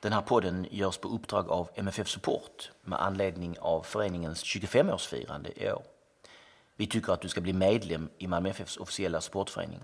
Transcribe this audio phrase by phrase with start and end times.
[0.00, 5.72] Den här podden görs på uppdrag av MFF Support med anledning av föreningens 25-årsfirande i
[5.72, 5.82] år.
[6.76, 9.80] Vi tycker att du ska bli medlem i Malmö FFs officiella supportförening.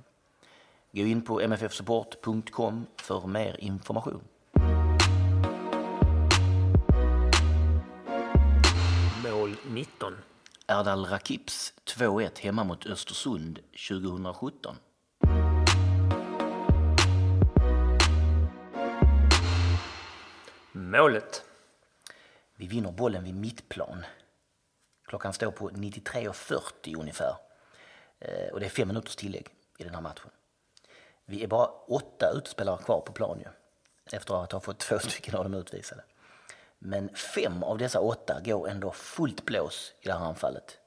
[0.93, 4.25] Gå in på mffsupport.com för mer information.
[9.25, 10.15] Mål 19.
[10.67, 14.77] Erdal Rakips 2-1 hemma mot Östersund 2017.
[20.77, 21.45] Målet.
[22.57, 24.05] Vi vinner bollen vid mittplan.
[25.07, 27.37] Klockan står på 93.40 ungefär.
[28.19, 30.31] Eh, och det är fem minuters tillägg i den här matchen.
[31.25, 33.49] Vi är bara åtta utspelare kvar på plan ju.
[34.17, 36.05] Efter att ha fått två stycken av dem utvisade.
[36.79, 40.79] Men fem av dessa åtta går ändå fullt blås i det här anfallet.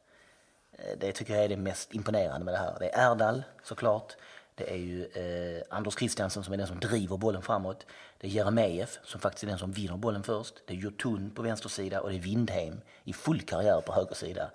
[0.71, 2.77] Eh, det tycker jag är det mest imponerande med det här.
[2.79, 4.15] Det är Erdal såklart.
[4.57, 7.85] Det är ju eh, Anders Christiansen som är den som driver bollen framåt.
[8.17, 10.53] Det är Jeremejeff som faktiskt är den som vinner bollen först.
[10.67, 14.15] Det är Jotun på vänster sida och det är Windheim i full karriär på höger
[14.15, 14.51] sida.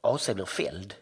[0.00, 0.94] AC blir fälld.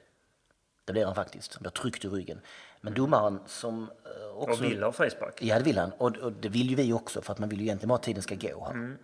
[0.85, 1.55] Det blir han faktiskt.
[1.55, 2.41] Han blir tryckt i ryggen.
[2.81, 4.65] Men domaren som eh, också...
[4.65, 5.43] Och vill ha frispark.
[5.43, 5.93] Ja, det vill han.
[5.99, 8.03] Och, och det vill ju vi också för att man vill ju egentligen bara att
[8.03, 8.97] tiden ska gå här.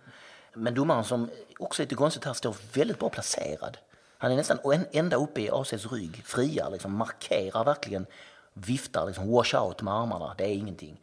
[0.53, 1.29] Men domaren som
[1.59, 3.77] också lite konstigt här står väldigt bra placerad.
[4.17, 8.05] Han är nästan en- ända uppe i ACs rygg, friar, liksom, markerar verkligen,
[8.53, 10.35] viftar, liksom, wash out med armarna.
[10.37, 11.01] Det är ingenting.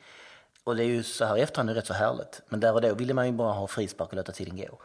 [0.65, 2.43] Och det är ju så här i efterhand är rätt så härligt.
[2.49, 4.79] Men där och då ville man ju bara ha frispark och låta tiden gå.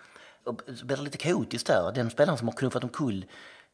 [0.44, 1.92] Och så blir det lite kaotiskt där.
[1.92, 3.26] Den spelaren som har knuffat omkull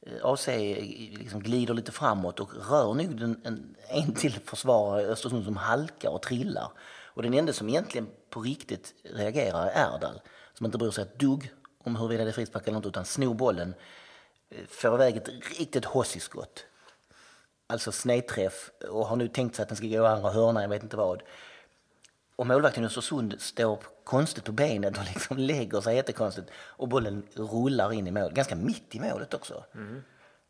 [0.02, 5.06] eh, AC liksom glider lite framåt och rör nog den, en, en till försvarare i
[5.06, 6.72] Östersund som halkar och trillar.
[7.18, 10.22] Och den enda som egentligen på riktigt reagerar är Erdal.
[10.54, 13.34] Som inte bryr sig ett dugg om huruvida det är frispark eller inte utan snor
[13.34, 13.74] bollen,
[14.50, 16.66] eh, får iväg ett riktigt hossiskott.
[17.68, 20.70] Alltså snedträff och har nu tänkt sig att den ska gå i andra hörnan, jag
[20.70, 21.24] vet inte vad.
[22.36, 27.24] Och målvakten i Östersund står konstigt på benet och liksom lägger sig jättekonstigt och bollen
[27.34, 29.64] rullar in i mål, ganska mitt i målet också.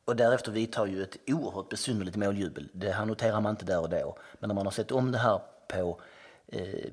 [0.06, 2.70] Och därefter vidtar ju ett oerhört besynnerligt måljubel.
[2.74, 4.18] Det här noterar man inte där och då.
[4.40, 6.02] Men när man har sett om det här på
[6.48, 6.90] eh,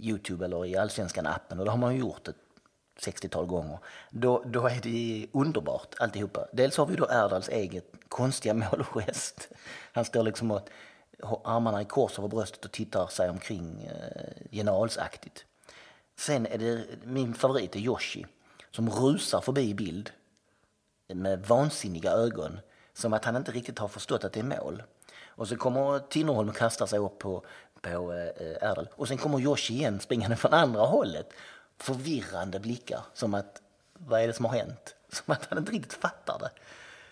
[0.00, 2.41] Youtube eller i Allsvenskan-appen, och det har man ju gjort ett
[3.06, 3.78] 60-tal gånger,
[4.10, 6.46] då, då är det underbart alltihopa.
[6.52, 8.54] Dels har vi då Erdals eget konstiga
[8.94, 9.48] målgest.
[9.92, 10.68] Han står liksom och
[11.22, 15.44] har armarna i kors över bröstet och tittar sig omkring eh, generalsaktigt.
[16.16, 18.26] Sen är det min favorit är Yoshi
[18.70, 20.10] som rusar förbi i bild
[21.08, 22.60] eh, med vansinniga ögon
[22.94, 24.82] som att han inte riktigt har förstått att det är mål.
[25.26, 27.44] Och så kommer Tinnerholm och kastar sig upp på,
[27.80, 28.88] på eh, eh Erdal.
[28.92, 31.32] Och sen kommer Yoshi igen springande från andra hållet.
[31.82, 33.62] Förvirrande blickar som att
[33.92, 34.94] vad är det som har hänt?
[35.12, 36.50] Som att han inte riktigt fattar det.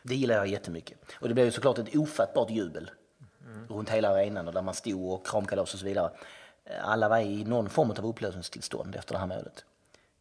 [0.02, 0.98] Det gillar jag jättemycket.
[1.14, 2.90] Och det blev ju såklart ett ofattbart jubel
[3.68, 6.10] runt hela arenan och där man stod och kramkalas och så vidare.
[6.82, 9.64] Alla var i någon form av upplösningstillstånd efter det här målet.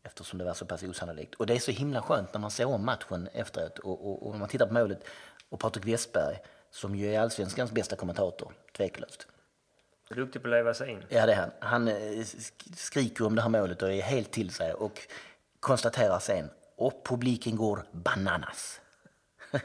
[0.04, 1.36] Eftersom det var så pass osannolikt.
[1.36, 4.32] Och det är så himla skönt när man ser om matchen efteråt och, och, och
[4.32, 5.04] när man tittar på målet
[5.50, 6.38] och Patrik Westberg
[6.72, 9.28] som ju är allsvenskans bästa kommentator, tveklöst.
[10.16, 11.04] Duktig på att leva sig in.
[11.10, 11.52] Ja, det är han.
[11.60, 12.26] Han eh,
[12.76, 15.08] skriker om det här målet och är helt till sig och
[15.60, 18.82] konstaterar sen och publiken går bananas.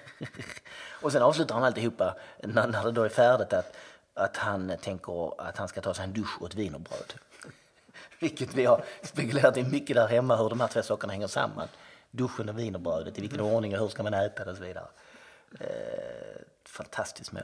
[1.03, 3.77] och sen avslutar han alltihopa när, när det då är färdigt att,
[4.15, 7.15] att han tänker att han ska ta sig en dusch och ett wienerbröd.
[8.21, 11.69] Vilket vi har spekulerat i mycket där hemma hur de här två sakerna hänger samman.
[12.11, 14.87] Duschen och wienerbrödet, i vilken ordning och hur ska man äta det och så vidare.
[15.61, 17.43] Eh, fantastiskt mål.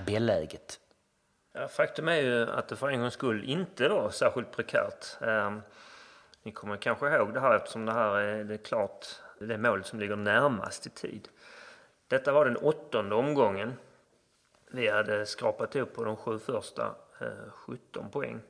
[0.00, 0.80] Tabelläget.
[1.52, 5.06] Ja, faktum är ju att det för en gångs skull inte var särskilt prekärt.
[5.20, 5.56] Eh,
[6.42, 9.06] ni kommer kanske ihåg det här eftersom det här är det är klart
[9.38, 11.28] det målet som ligger närmast i tid.
[12.08, 13.72] Detta var den åttonde omgången.
[14.70, 18.40] Vi hade skrapat upp på de sju första eh, 17 poäng.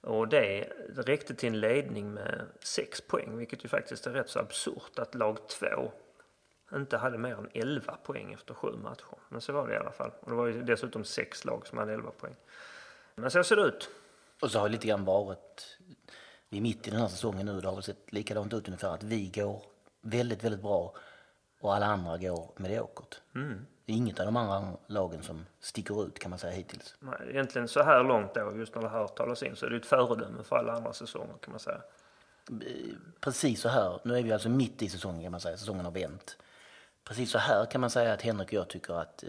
[0.00, 4.38] Och det räckte till en ledning med 6 poäng, vilket ju faktiskt är rätt så
[4.38, 5.66] absurt att lag 2
[6.74, 9.18] inte hade mer än 11 poäng efter sju matcher.
[9.28, 10.10] Men så var det i alla fall.
[10.20, 12.34] Och det var ju dessutom sex lag som hade 11 poäng.
[13.14, 13.90] Men så ser det ut.
[14.40, 15.78] Och så har det lite grann varit,
[16.48, 18.94] vi är mitt i den här säsongen nu, det har väl sett likadant ut ungefär,
[18.94, 19.62] att vi går
[20.00, 20.94] väldigt, väldigt bra
[21.60, 23.20] och alla andra går mediokert.
[23.84, 26.94] Det är inget av de andra lagen som sticker ut kan man säga hittills.
[27.00, 29.76] Nej, Egentligen så här långt då, just när det här talas in, så är det
[29.76, 31.80] ett föredöme för alla andra säsonger kan man säga.
[33.20, 35.92] Precis så här, nu är vi alltså mitt i säsongen kan man säga, säsongen har
[35.92, 36.36] vänt.
[37.08, 39.28] Precis så här kan man säga att Henrik och jag tycker att eh,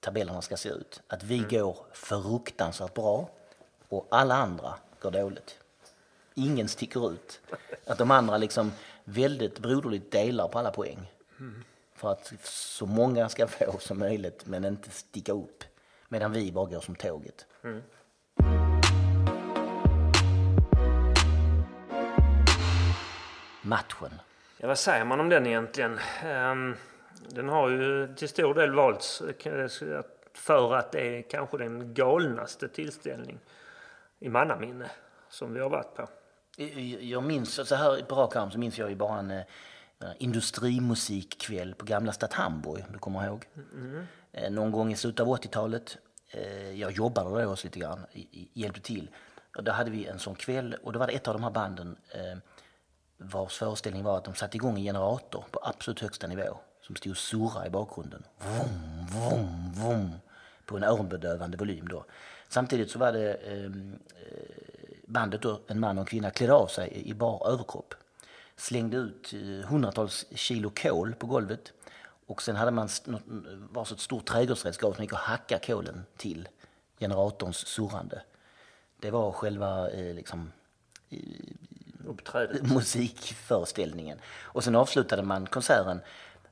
[0.00, 1.02] tabellerna ska se ut.
[1.06, 3.30] Att vi går fruktansvärt bra
[3.88, 5.58] och alla andra går dåligt.
[6.34, 7.40] Ingen sticker ut.
[7.86, 8.72] Att de andra liksom
[9.04, 11.12] väldigt broderligt delar på alla poäng.
[11.94, 15.64] För att så många ska få som möjligt men inte sticka upp.
[16.08, 17.46] Medan vi bara går som tåget.
[23.62, 24.20] Matchen.
[24.62, 25.98] Ja, vad säger man om den egentligen?
[26.24, 26.76] Ehm,
[27.28, 30.00] Den har ju till stor del valts eh,
[30.34, 33.38] för att det är kanske den galnaste tillställning
[34.18, 34.90] i mannaminne
[35.28, 36.08] som vi har varit på.
[37.00, 39.44] Jag minns, så här på rak arm så minns jag ju bara en eh,
[40.18, 43.46] industrimusikkväll på gamla Stad Hamburg, du kommer ihåg?
[44.32, 45.98] Eh, någon gång i slutet av 80-talet.
[46.30, 48.06] Eh, jag jobbade då också lite grann,
[48.52, 49.10] hjälpte till.
[49.56, 51.50] Och då hade vi en sån kväll och då var det ett av de här
[51.50, 52.38] banden eh,
[53.20, 57.10] vars föreställning var att de satte igång en generator på absolut högsta nivå som stod
[57.10, 58.22] och surrade i bakgrunden.
[58.38, 60.12] Vroom, vroom, vroom,
[60.66, 62.04] på en öronbedövande volym då.
[62.48, 66.66] Samtidigt så var det ehm, eh, bandet då, en man och en kvinna, klädde av
[66.66, 67.94] sig i bar överkropp.
[68.56, 71.72] Slängde ut eh, hundratals kilo kol på golvet
[72.26, 73.22] och sen hade man något-
[73.70, 76.48] varsitt stort trädgårdsredskap som gick och hacka kolen till
[76.98, 78.22] generatorns surrande.
[79.00, 80.52] Det var själva eh, liksom,
[81.10, 81.18] eh,
[82.10, 82.62] Uppträdet.
[82.74, 84.18] musikföreställningen.
[84.42, 86.00] Och sen avslutade man konserten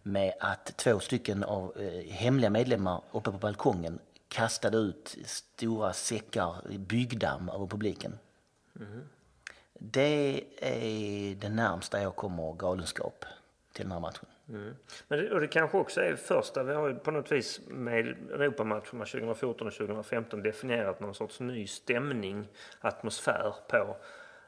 [0.03, 6.79] med att två stycken av eh, hemliga medlemmar uppe på balkongen kastade ut stora säckar
[6.79, 8.19] byggdamm över publiken.
[9.79, 13.25] Det är det närmsta jag kommer galenskap
[13.73, 14.27] till den här matchen.
[14.49, 14.75] Mm.
[15.09, 18.07] Men det, och det kanske också är första, vi har ju på något vis med
[18.31, 22.49] Europamatcherna 2014 och 2015 definierat någon sorts ny stämning,
[22.81, 23.97] atmosfär på,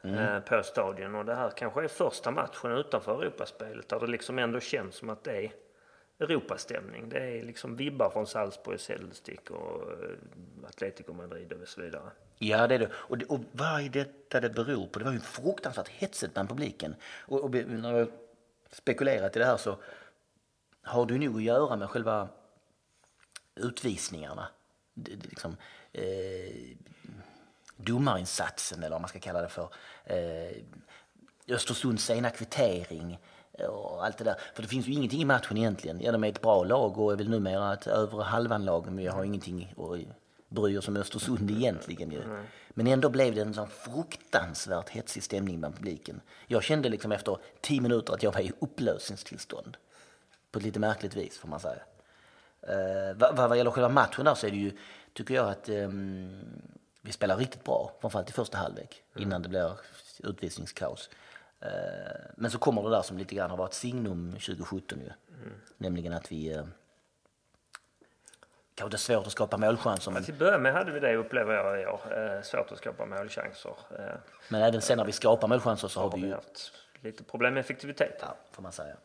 [0.03, 1.15] eh, på stadion.
[1.15, 5.09] Och det här kanske är första matchen utanför Europaspelet där det liksom ändå känns som
[5.09, 5.51] att det är
[6.19, 7.09] Europastämning.
[7.09, 12.11] Det är liksom vibbar från Salzburg, Celtic och eh, Atletico Madrid och så vidare.
[12.37, 12.89] Ja, det är det.
[12.93, 14.99] Och, det, och vad är detta det beror på?
[14.99, 16.95] Det var ju fruktansvärt hetsigt bland publiken.
[17.27, 18.07] Och, och när jag
[18.71, 19.77] spekulerat i det här så
[20.81, 22.27] har ju nog att göra med själva
[23.55, 24.47] utvisningarna.
[24.93, 25.57] Det, det, liksom,
[25.91, 26.77] eh,
[27.83, 29.69] domarinsatsen eller vad man ska kalla det för.
[30.05, 30.57] Eh,
[31.47, 33.19] Östersunds sena kvittering
[33.69, 34.35] och allt det där.
[34.55, 36.01] För det finns ju ingenting i matchen egentligen.
[36.01, 38.97] Ja, de är ett bra lag och är väl numera ett övre halvan lag men
[38.97, 40.17] vi har ingenting att
[40.49, 42.21] bry oss om Östersund egentligen ju.
[42.69, 46.21] Men ändå blev det en sån fruktansvärt hetsig stämning bland publiken.
[46.47, 49.77] Jag kände liksom efter tio minuter att jag var i upplösningstillstånd.
[50.51, 51.81] På ett lite märkligt vis får man säga.
[52.69, 54.71] Uh, vad, vad gäller själva matchen där så är det ju,
[55.13, 56.45] tycker jag att ehm,
[57.01, 59.73] vi spelar riktigt bra, framförallt i första halvlek, innan det blir
[60.19, 61.09] utvisningskaos.
[61.59, 61.69] Eh,
[62.35, 65.11] men så kommer det där som lite grann har varit signum 2017 ju.
[65.77, 66.63] Nämligen att vi uh,
[68.75, 71.15] kanske det är svårt att skapa målchanser men, Till att börja med hade vi det
[71.15, 72.01] upplever jag i år.
[72.17, 73.75] Eh, svårt att skapa målchanser.
[73.99, 74.05] Eh,
[74.49, 76.71] men även sen när vi skapar målchanser så har har vi vi ju, haft
[77.01, 78.17] lite problem med effektivitet.
[78.21, 78.95] ja, får man säga.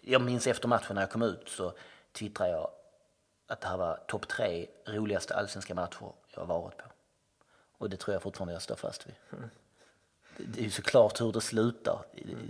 [0.00, 1.72] Jag minns efter matchen när jag kom ut så
[2.12, 2.70] twittrade jag
[3.46, 6.84] att det här var topp tre roligaste allsvenska matcher jag har varit på.
[7.78, 9.14] Och det tror jag fortfarande jag står fast vid.
[10.36, 11.98] Det- Det är ju såklart hur det slutar.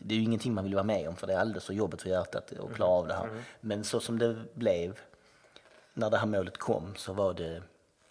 [0.02, 2.02] Det är ju ingenting man vill vara med om för det är alldeles för jobbigt
[2.02, 3.42] för hjärtat att klara av det här.
[3.61, 4.99] Men så som det blev
[5.95, 7.62] när det här målet kom så var det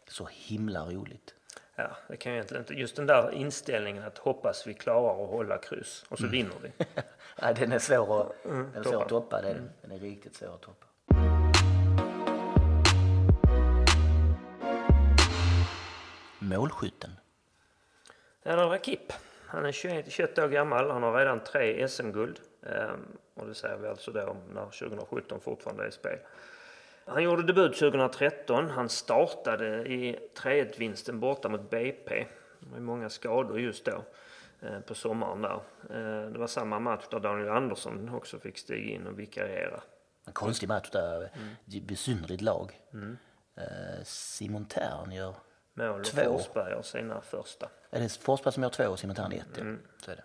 [0.07, 1.33] så himla roligt.
[1.75, 2.73] Ja, det kan ju egentligen inte.
[2.73, 6.71] Just den där inställningen att hoppas vi klarar att hålla kryss och så vinner vi.
[7.41, 9.41] Nej, den är svår att, den är svår att toppa.
[9.41, 9.69] Den.
[9.81, 10.85] den är riktigt svår att toppa.
[16.45, 17.11] Målskytten.
[18.43, 19.13] Det var Kipp.
[19.47, 20.89] Han är 21, 21 år gammal.
[20.91, 22.39] Han har redan tre SM-guld.
[22.63, 26.19] Ehm, och det säger vi alltså då när 2017 fortfarande är i spel.
[27.05, 28.69] Han gjorde debut 2013.
[28.69, 32.27] Han startade i 3-1-vinsten borta mot BP.
[32.59, 34.03] Det var många skador just då
[34.61, 35.59] eh, på sommaren där.
[35.89, 39.81] Eh, det var samma match där Daniel Andersson också fick stiga in och vikariera.
[40.25, 41.29] En konstig match där.
[41.65, 42.81] Det är ett besynnerligt lag.
[43.55, 45.35] Eh, Simon Tern gör...
[45.77, 46.21] Mål och Två.
[46.23, 47.69] Forsberg gör sina första.
[47.89, 49.45] Är det Forsberg som gör två och Simon Tern ett?
[49.57, 49.63] Ja.
[50.05, 50.23] Så är det.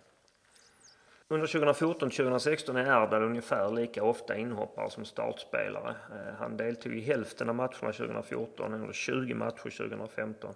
[1.29, 5.91] Under 2014-2016 är Erdal ungefär lika ofta inhoppare som startspelare.
[6.11, 10.55] Eh, Han deltog i hälften av matcherna 2014, han gjorde 20 matcher 2015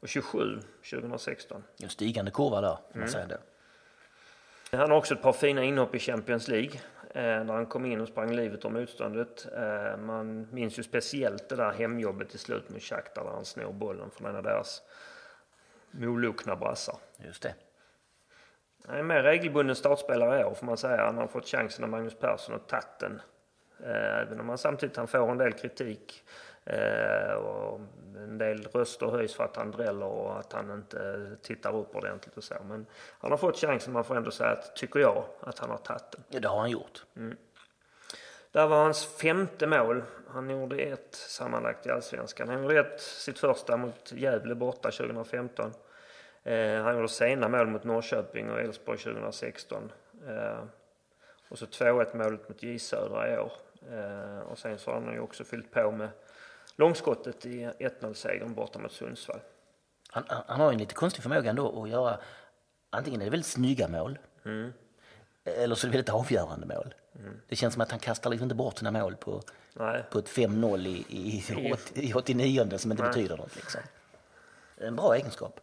[0.00, 0.60] och 27
[0.90, 1.62] 2016.
[1.82, 3.38] En stigande kurva där, får man säga det.
[4.76, 6.80] Han har också ett par fina inhopp i Champions League.
[7.14, 9.46] Eh, när han kom in och sprang livet ur motståndet.
[9.56, 13.72] Eh, man minns ju speciellt det där hemjobbet till slut mot Shakhtar där han snor
[13.72, 14.82] bollen från en av deras
[15.90, 16.96] molokna brassar.
[17.16, 17.54] Just det.
[18.86, 21.04] Han är en mer regelbunden startspelare i år får man säga.
[21.04, 23.22] Han har fått chansen av Magnus Persson och tagit den.
[23.84, 26.24] Eh, Även om han samtidigt han får en del kritik.
[26.64, 27.80] Eh, och
[28.16, 32.36] en del röster höjs för att han dräller och att han inte tittar upp ordentligt
[32.36, 32.54] och så.
[32.64, 32.86] Men
[33.18, 36.10] han har fått chansen, man får ändå säga att, tycker jag, att han har tagit
[36.10, 36.24] den.
[36.28, 37.04] Ja, det har han gjort.
[38.52, 40.02] Där var hans femte mål.
[40.28, 42.48] Han gjorde ett sammanlagt i Allsvenskan.
[42.48, 45.72] Han gjorde ett, sitt första mot Gävle borta 2015.
[46.42, 49.92] Eh, han gjorde sena mål mot Norrköping och Elfsborg 2016.
[50.28, 50.64] Eh,
[51.48, 53.52] och så 2-1 målet mot J Södra i år.
[53.92, 56.08] Eh, och sen så har han ju också fyllt på med
[56.76, 59.40] långskottet i 1-0-segern borta mot Sundsvall.
[60.10, 62.18] Han, han han har en lite konstig förmåga ändå att göra,
[62.90, 64.18] antingen är det väldigt snygga mål,
[65.44, 66.94] eller så är det väldigt avgörande mål.
[67.48, 69.42] Det känns som att han kastar liksom inte bort sina mål på,
[69.74, 70.04] Nej.
[70.10, 71.74] på ett 5-0 i, i, i,
[72.08, 73.56] i 89 som inte betyder något.
[73.56, 73.80] Liksom.
[74.76, 75.60] En bra egenskap.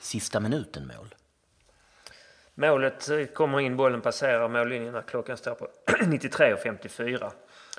[0.00, 1.14] Sista minuten-mål.
[2.60, 7.30] Målet eh, kommer in, bollen passerar mållinjen när klockan står på 93.54.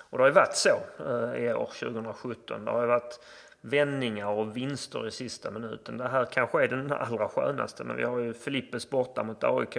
[0.09, 2.65] Och det har ju varit så eh, i år, 2017.
[2.65, 3.19] Det har ju varit
[3.61, 5.97] vändningar och vinster i sista minuten.
[5.97, 9.77] Det här kanske är den allra skönaste, men vi har ju Filippes borta mot AIK.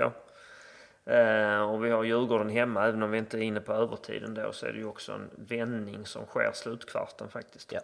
[1.05, 4.53] Eh, och vi har Djurgården hemma, även om vi inte är inne på övertiden då,
[4.53, 7.73] så är det ju också en vändning som sker slutkvarten faktiskt.
[7.73, 7.81] Ja.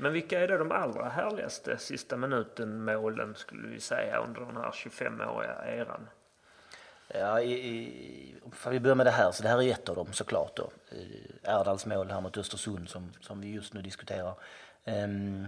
[0.00, 4.70] Men vilka är då de allra härligaste sista minuten-målen skulle vi säga under den här
[4.70, 6.08] 25-åriga eran?
[7.14, 9.96] Ja, i, i, får vi börja med det här, så det här är ett av
[9.96, 10.70] dem såklart då.
[10.90, 14.34] Eh, Erdals mål här mot Östersund som, som vi just nu diskuterar.
[14.84, 15.46] Um,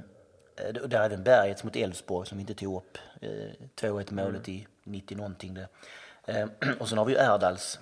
[0.82, 2.98] och där är även Bergets mot Elfsborg som vi inte tog upp.
[3.20, 5.54] Eh, 2-1 målet i 90 någonting.
[5.54, 5.68] Det.
[6.24, 7.78] Eh, och sen har vi ju Erdals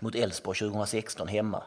[0.00, 1.62] mot Elfsborg 2016 hemma.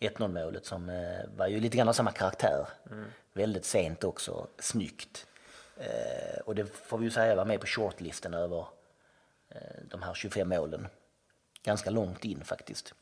[0.00, 2.68] 1-0 målet som eh, var ju lite grann av samma karaktär.
[3.32, 5.26] Väldigt sent också, snyggt.
[5.76, 8.66] Eh, och det får vi ju säga var med på shortlisten över
[9.48, 10.86] eh, de här 25 målen.
[11.62, 12.94] Ganska långt in faktiskt.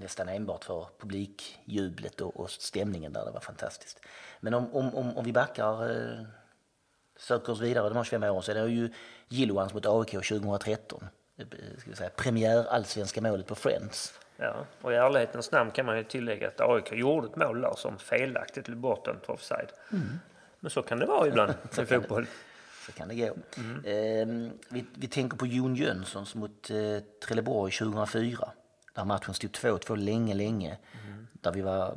[0.00, 4.00] Nästan enbart för publikjublet och, och stämningen där, det var fantastiskt.
[4.40, 5.88] Men om, om, om, om vi backar,
[7.16, 8.92] söker oss vidare de här 25 åren så är det ju
[9.28, 11.08] Gilloans mot AIK 2013.
[11.36, 11.46] Eh,
[11.78, 14.18] Ska vi säga, premiär allsvenska målet på Friends.
[14.36, 17.74] Ja, och i ärlighetens namn kan man ju tillägga att AIK gjorde ett mål där
[17.76, 19.72] som felaktigt blev bortdömt offside.
[20.60, 22.26] Men så kan det vara ibland i fotboll.
[22.86, 23.26] Så kan det gå.
[23.90, 24.26] Eh,
[24.68, 26.76] vi, vi tänker på Jon Jönssons mot eh,
[27.26, 28.48] Trelleborg 2004.
[28.94, 30.78] Där matchen stod 2-2 länge, länge.
[31.32, 31.96] Där vi var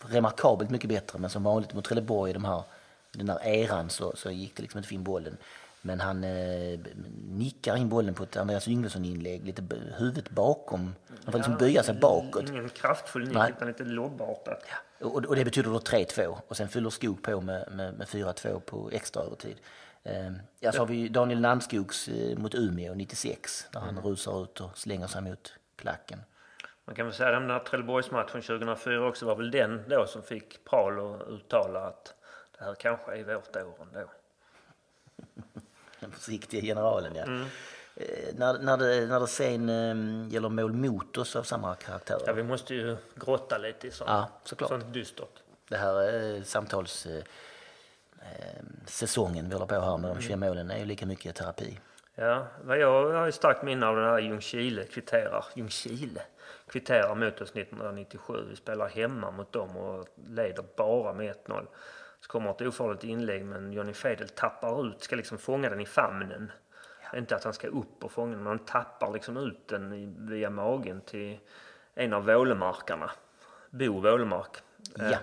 [0.00, 1.18] remarkabelt mycket bättre.
[1.18, 2.62] Men som vanligt mot Trelleborg i de här,
[3.12, 5.36] den här eran så, så gick det liksom inte in bollen.
[5.82, 6.78] Men han eh,
[7.28, 9.62] nickar in bollen på ett Andreas Yngvesson-inlägg, lite
[9.96, 10.94] huvudet bakom.
[11.28, 12.48] Han får liksom böja sig bakåt.
[12.48, 13.52] Ingen kraftfull nick Nej.
[13.56, 14.64] utan lite lobbartat.
[15.00, 18.60] Och, och det betyder då 3-2 och sen fyller Skog på med, med, med 4-2
[18.60, 19.56] på extra övertid.
[20.02, 24.60] Eh, ja, så har vi Daniel Landskogs eh, mot Umeå 96 där han rusar ut
[24.60, 26.18] och slänger sig mot klacken.
[26.84, 30.22] Man kan väl säga att den där Trelleborgsmatchen 2004 också var väl den då som
[30.22, 32.14] fick Prahl att uttala att
[32.58, 34.10] det här kanske är vårt år ändå.
[36.00, 37.22] Den försiktiga generalen ja.
[37.22, 37.46] Eh,
[38.34, 42.18] när, när, det, när det sen eh, gäller mål mot oss av samma karaktär.
[42.26, 44.70] Ja, vi måste ju grotta lite i sånt, Ja, såklart.
[44.70, 45.42] sånt dystert.
[45.68, 47.06] Det här eh, samtals...
[47.06, 47.22] Eh,
[48.20, 51.78] eh, säsongen vi håller på här med de 25 målen är ju lika mycket terapi.
[52.14, 55.44] Ja, jag har ju starkt minne av den här Ljungskile kvitterar.
[55.54, 56.22] Ljungskile
[56.66, 58.32] kvitterar mot oss 1997.
[58.50, 61.66] Vi spelar hemma mot dem och leder bara med 1-0.
[62.20, 65.86] Så kommer ett ofarligt inlägg men Johnny Fedel tappar ut, ska liksom fånga den i
[65.86, 66.52] famnen.
[67.14, 70.50] Inte att han ska upp och fånga den, men han tappar liksom ut den via
[70.50, 71.38] magen till
[71.94, 73.10] en av vålemarkarna.
[73.70, 74.56] Bo Vålemark.
[74.94, 75.18] Ja.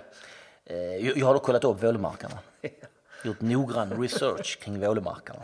[0.66, 0.78] Eh,
[1.18, 2.40] jag, har då kollat upp vålemarkarna.
[3.24, 5.40] Gjort noggrann research kring vålemarkarna.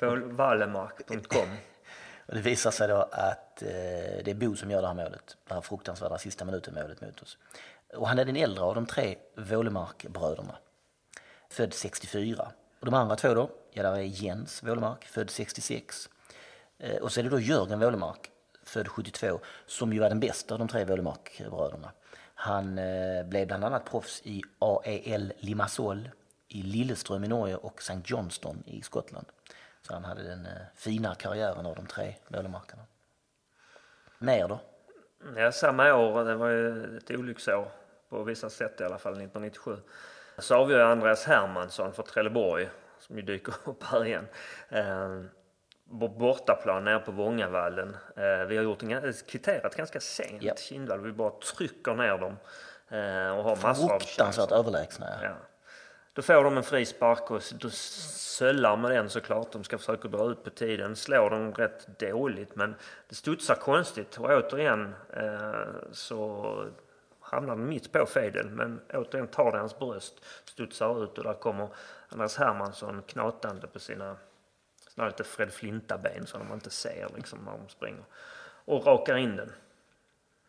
[0.00, 1.48] Vålemark.com.
[2.26, 3.68] Och det visar sig då att eh,
[4.24, 5.36] det är Bo som gör det här målet.
[5.48, 7.38] Det här fruktansvärda sista minuten målet mot oss.
[7.94, 10.56] Och han är den äldre av de tre Vålemark-bröderna.
[11.50, 12.52] Född 64.
[12.82, 16.08] Och de andra två då, ja där är Jens Wålemark, född 66.
[16.78, 18.30] Eh, och så är det då Jörgen Wålemark,
[18.64, 21.92] född 72, som ju var den bästa av de tre Wålemark-bröderna.
[22.34, 26.10] Han eh, blev bland annat proffs i AEL Limassol,
[26.48, 28.00] i Lilleström i Norge och St.
[28.04, 29.26] Johnston i Skottland.
[29.82, 32.82] Så han hade den eh, fina karriären av de tre Wålemarkarna.
[34.18, 34.60] Mer då?
[35.36, 37.68] Ja, samma år, det var ju ett olycksår
[38.08, 39.76] på vissa sätt i alla fall, 1997.
[40.38, 44.26] Så har vi ju Andreas Hermansson för Trelleborg som ju dyker upp här igen.
[44.68, 45.20] Eh,
[46.18, 47.96] bortaplan nere på Vångavallen.
[48.16, 50.58] Eh, vi har gjort en, kvitterat ganska sent, Japp.
[50.58, 51.00] Kindvall.
[51.00, 52.36] Vi bara trycker ner dem
[52.88, 55.06] eh, och har massor av Fruktansvärt överlägsna.
[55.22, 55.28] Ja.
[55.28, 55.34] Ja.
[56.14, 59.52] Då får de en frispark och då söllar med den såklart.
[59.52, 60.96] De ska försöka dra ut på tiden.
[60.96, 62.74] Slår de rätt dåligt men
[63.08, 64.18] det studsar konstigt.
[64.18, 66.66] Och återigen eh, så
[67.32, 68.50] hamnar den mitt på Fedel.
[68.50, 71.68] Men återigen tar det hans bröst, studsar ut och där kommer
[72.08, 74.16] Andreas Hermansson knatande på sina
[74.94, 78.04] såna lite Fred Flinta-ben som de inte ser liksom när de springer.
[78.64, 79.52] Och rakar in den.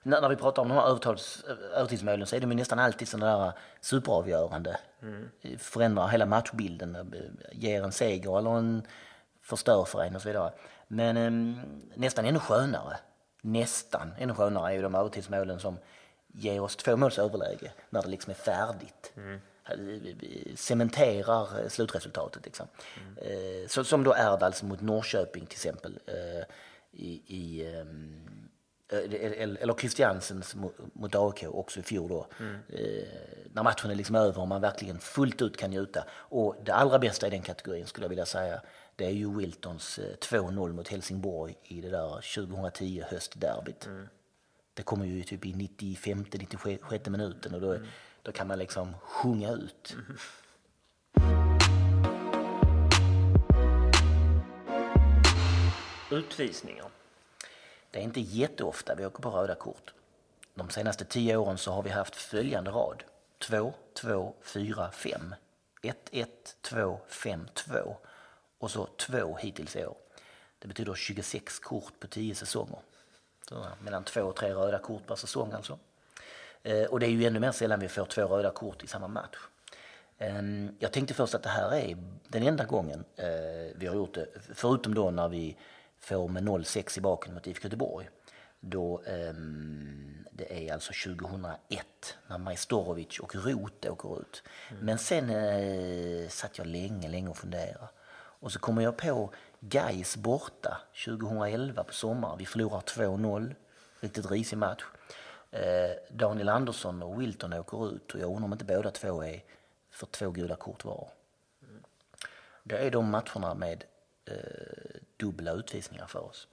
[0.03, 1.43] När, när vi pratar om de här övertals,
[1.75, 4.79] övertidsmålen så är de ju nästan alltid sådana där superavgörande.
[5.57, 7.03] Förändrar hela matchbilden, eh,
[7.51, 8.87] ger en seger eller en
[9.41, 10.51] förstör för en och så vidare.
[10.87, 11.63] Men eh,
[11.95, 12.97] nästan ännu skönare,
[13.41, 15.77] nästan ännu skönare är ju de övertidsmålen som
[16.35, 19.13] ger oss två måls överläge när det liksom är färdigt.
[19.65, 22.45] Eh, Cementerar eh, slutresultatet.
[22.45, 22.67] Liksom.
[23.17, 25.99] Eh, så, som då Erdals mot Norrköping till exempel.
[26.05, 26.43] Eh,
[26.91, 28.49] i, i ehm,
[29.59, 30.55] eller Christiansens
[30.93, 32.27] mot- AIK också i fjol då.
[32.69, 33.07] Eh,
[33.53, 36.05] när matchen är liksom över och man verkligen fullt ut kan njuta.
[36.11, 38.61] Och det allra bästa i den kategorin skulle jag vilja säga
[38.95, 43.89] det är ju Wiltons eh, 2-0 mot Helsingborg i det där 2010 höstderbyt.
[44.73, 47.77] Det kommer ju typ i 95-96 minuten och då,
[48.21, 49.95] då kan man liksom sjunga ut.
[56.11, 56.85] Utvisningar.
[57.91, 59.93] Det är inte jätteofta vi åker på röda kort.
[60.55, 63.03] De senaste tio åren så har vi haft följande rad.
[63.37, 65.35] 2, 2, 4, 5.
[65.81, 67.97] 1, 1, 2, 5, 2.
[68.57, 69.97] Och så 2 hittills i år.
[70.59, 72.79] Det betyder 26 kort på 10 säsonger.
[73.81, 75.79] Mellan 2 och 3 röda kort per säsong alltså.
[76.63, 79.07] Eh, Och det är ju ännu mer sällan vi får två röda kort i samma
[79.07, 79.37] match.
[80.17, 83.25] Ehm, Jag tänkte först att det här är den enda gången eh,
[83.75, 85.57] vi har gjort det, förutom då när vi
[85.99, 88.09] får med 0-6 i baken mot IFK Göteborg.
[88.59, 94.43] Då, ehm, det är alltså 2001 när Majstorovic och Roth åker ut.
[94.81, 97.87] Men sen eh, satt jag länge, länge och funderade.
[98.39, 99.33] Och så kommer jag på
[99.65, 102.37] Gais borta 2011 på sommaren.
[102.37, 103.55] Vi förlorar 2-0,
[103.99, 104.83] riktigt risig match.
[105.51, 109.43] Eh, Daniel Andersson och Wilton åker ut och jag undrar om inte båda två är
[109.89, 111.07] för två gula kort var.
[112.63, 113.83] Det är de matcherna med
[114.25, 114.35] eh,
[115.17, 116.47] dubbla utvisningar för oss.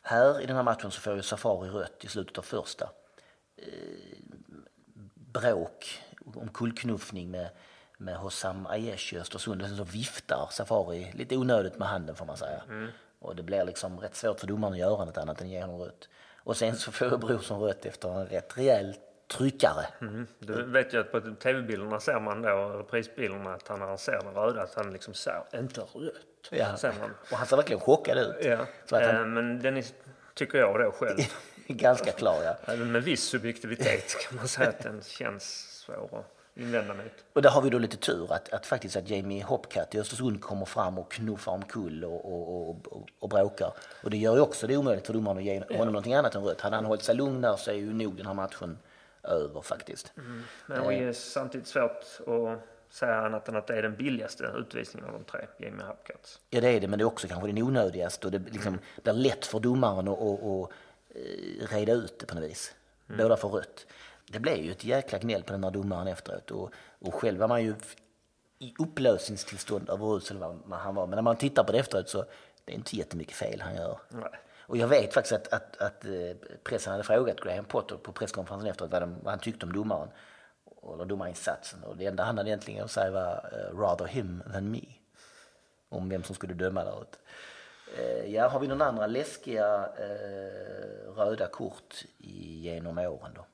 [0.00, 2.90] Här i den här matchen så får ju Safari rött i slutet av första.
[3.56, 4.18] Eh,
[5.14, 6.02] bråk,
[6.34, 7.50] omkullknuffning med,
[7.98, 9.62] med Hossam Aiesh i Östersund.
[9.62, 12.62] Och sen så viftar Safari lite onödigt med handen får man säga.
[13.18, 15.80] Och det blir liksom rätt svårt för domaren att göra något annat än ge honom
[15.80, 16.08] rött.
[16.38, 18.94] Och sen så får Brorsson rött efter en rätt rejäl
[19.28, 19.86] tryckare.
[20.00, 20.26] Mm.
[20.38, 24.12] Du vet ju att på tv-bilderna ser man då, prisbilderna, att han när han ser
[24.24, 26.14] den röda, att han liksom ser inte rött.
[26.50, 26.76] Ja.
[26.76, 27.14] Ser man.
[27.30, 28.44] Och han ser verkligen chockad ut.
[28.44, 28.66] Ja.
[28.90, 29.84] Han Eh, Men den är,
[30.34, 31.18] tycker jag då själv,
[31.66, 32.42] ganska klar.
[32.44, 32.56] Ja.
[32.72, 35.44] även med viss subjektivitet kan man säga att den känns
[35.84, 37.24] svår att invända mot.
[37.32, 40.40] Och där har vi då lite tur att, att faktiskt att Jamie Hopcat i Östersund
[40.40, 43.72] kommer fram och knuffar omkull och, och, och, och, och bråkar.
[44.02, 46.44] Och det gör ju också det omöjligt för domaren att ge honom någonting annat än
[46.44, 46.60] rött.
[46.60, 48.78] Hade han hållit sig lugn där så är ju nog den här matchen
[49.22, 50.12] över faktiskt.
[50.66, 55.08] Men det är samtidigt svårt att säga annat än att det är den billigaste utvisningen
[55.08, 56.40] av de tre, Jamie Hapcats.
[56.50, 59.12] Ja det är det, men det är också kanske den onödigaste och det liksom blir
[59.12, 60.70] lätt för domaren att, att
[61.14, 62.74] eh, reda ut det på något vis.
[63.06, 63.86] Båda får rött.
[64.30, 67.48] Det blev ju ett jäkla gnäll på den här domaren efteråt och, och själv var
[67.48, 67.74] man ju
[68.58, 71.06] i upplösningstillstånd över hur usel han var.
[71.06, 72.24] Men när man tittar på det efteråt så
[72.64, 73.98] det är inte jättemycket fel han gör.
[74.08, 74.40] Nej.
[74.68, 76.10] Och jag vet faktiskt att, att, att eh,
[76.64, 80.08] pressen hade frågat Graham Potter på presskonferensen efteråt vad, de, vad han tyckte om domaren.
[80.94, 81.84] Eller domarinsatsen.
[81.84, 84.80] Och det enda han hade egentligen att säga var eh, rather him than me.
[85.88, 87.18] Om vem som skulle döma där ute.
[87.96, 93.46] Eh, ja, har vi några andra läskiga eh, röda kort i, genom åren då?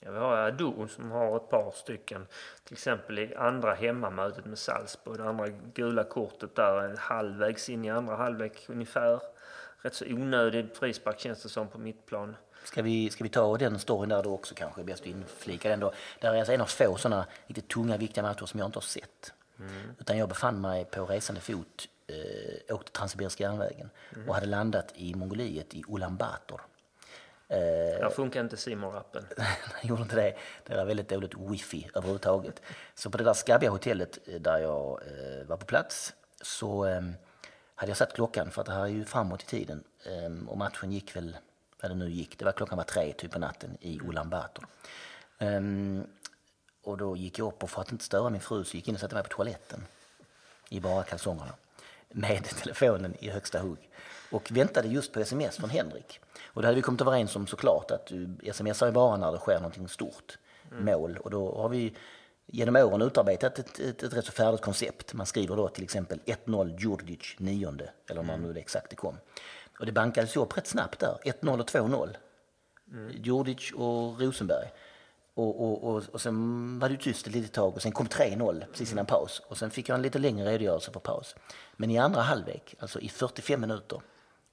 [0.00, 2.26] Ja, vi har Ado som har ett par stycken.
[2.64, 5.18] Till exempel i andra hemmamötet med Salzburg.
[5.18, 9.20] Det andra gula kortet där är halvvägs in i andra halvlek ungefär.
[9.82, 12.36] Rätt så onödig frispark känns det som på mittplan.
[12.64, 14.84] Ska vi, ska vi ta den storyn där då också kanske?
[14.84, 15.92] Bäst att inflika den då.
[16.20, 18.82] Det är alltså en av få sådana riktigt tunga, viktiga matcher som jag inte har
[18.82, 19.32] sett.
[19.98, 23.90] Utan jag befann mig på resande fot, eh, åkte Transsibiriska järnvägen
[24.28, 26.60] och hade landat i Mongoliet i Ulan Bator.
[27.48, 27.56] Eh,
[28.00, 29.24] Där funkar inte Simor-appen.
[29.36, 30.36] han gjorde inte det.
[30.66, 32.62] Det var väldigt dåligt wifi överhuvudtaget.
[32.94, 37.00] Så på det där skabbiga hotellet eh, där jag eh, var på plats så eh,
[37.74, 39.84] hade jag satt klockan för att det här är ju framåt i tiden.
[40.06, 41.36] Eh, och matchen gick väl,
[41.82, 44.66] vad det nu gick, det var klockan var tre typ på natten i Ulan Bator.
[45.38, 45.60] Eh,
[46.82, 48.88] och då gick jag upp och för att inte störa min fru så gick jag
[48.88, 49.84] in och satte mig på toaletten.
[50.68, 51.52] i bara kalsongerna
[52.16, 53.90] med telefonen i högsta hugg
[54.30, 56.20] och väntade just på sms från Henrik.
[56.44, 59.54] Och då hade vi kommit överens om såklart att du smsar bara när det sker
[59.54, 60.38] någonting stort
[60.70, 61.94] mål och då har vi
[62.46, 65.14] genom åren utarbetat ett, ett, ett rätt så färdigt koncept.
[65.14, 69.16] Man skriver då till exempel 1-0 Djurdjic nionde eller när nu det exakt det kom.
[69.78, 72.16] Och det bankades upp rätt snabbt där, 1-0 och 2-0.
[72.92, 73.12] Mm.
[73.22, 74.68] Djurdjic och Rosenberg.
[75.36, 78.64] Och, och, och, och sen var det tyst ett litet tag och sen kom 3-0
[78.70, 79.42] precis innan paus.
[79.48, 81.34] Och sen fick jag en lite längre redogörelse för paus.
[81.76, 84.00] Men i andra halvlek, alltså i 45 minuter,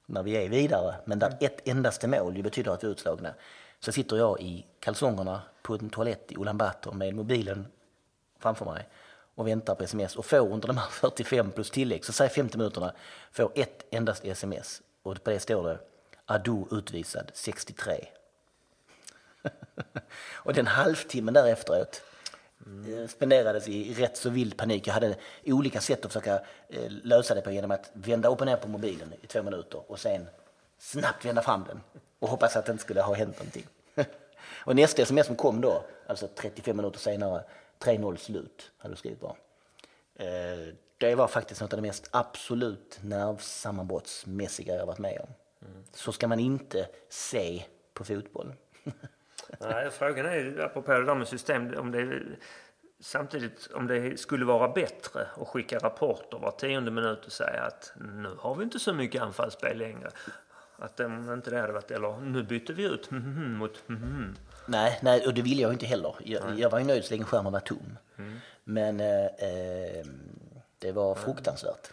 [0.06, 3.34] när vi är vidare, men där ett endaste mål betyder att vi är utslagna,
[3.80, 7.66] så sitter jag i kalsongerna på en toalett i Ulan Bator med mobilen
[8.38, 8.88] framför mig
[9.34, 12.58] och väntar på sms och får under de här 45 plus tillägg, så säg 50
[12.58, 12.92] minuterna,
[13.32, 15.78] får ett endast sms och på det står det
[16.26, 18.06] Ado utvisad 63
[20.32, 22.02] och den halvtimmen därefteråt
[22.66, 23.08] mm.
[23.08, 24.86] spenderades i rätt så vild panik.
[24.86, 26.34] Jag hade olika sätt att försöka
[26.68, 29.90] eh, lösa det på genom att vända upp och ner på mobilen i två minuter
[29.90, 30.26] och sen
[30.78, 31.80] snabbt vända fram den
[32.18, 33.66] och hoppas att det inte skulle ha hänt någonting.
[34.64, 37.44] och nästa sms som kom då, alltså 35 minuter senare,
[37.78, 39.36] 3-0 slut, hade du skrivit bara.
[40.16, 45.34] Eh, det var faktiskt något av det mest absolut nervsammanbrottsmässiga jag varit med om.
[45.68, 45.84] Mm.
[45.92, 48.52] Så ska man inte se på fotboll.
[49.60, 52.22] Nej, frågan är, apropå det där med system, om det
[53.00, 57.92] samtidigt om det skulle vara bättre att skicka rapporter var tionde minut och säga att
[57.96, 60.10] nu har vi inte så mycket anfallsspel längre.
[60.76, 64.36] Att om inte det hade varit, eller nu byter vi ut mm, mot mm.
[64.66, 66.14] Nej, nej, och det ville jag inte heller.
[66.24, 67.98] Jag, jag var ju nöjd så länge skärmen var tom.
[68.16, 68.40] Mm.
[68.64, 70.06] Men eh, eh,
[70.78, 71.90] det var fruktansvärt.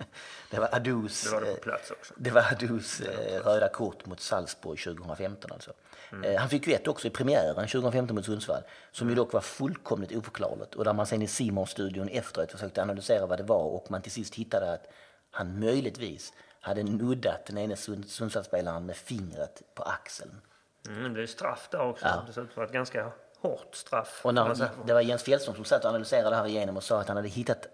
[0.00, 0.10] Mm.
[0.50, 2.14] det var Adus, det var, det på plats också.
[2.16, 5.72] Det var Adus eh, röda kort mot Salzburg 2015 alltså.
[6.12, 6.24] Mm.
[6.24, 9.40] Eh, han fick ju ett också i premiären 2015 mot Sundsvall som ju dock var
[9.40, 13.90] fullkomligt oförklarligt och där man sen i Simon-studion efteråt försökte analysera vad det var och
[13.90, 14.86] man till sist hittade att
[15.30, 20.40] han möjligtvis hade nuddat den ene Sundsvallsspelaren med fingret på axeln.
[20.88, 22.06] Mm, det är straff där också.
[22.06, 22.24] Ja.
[22.26, 24.20] Det ser ut ett ganska hårt straff.
[24.24, 27.00] Och när, det var Jens Fjällström som satt och analyserade det här igenom och sa
[27.00, 27.66] att han hade hittat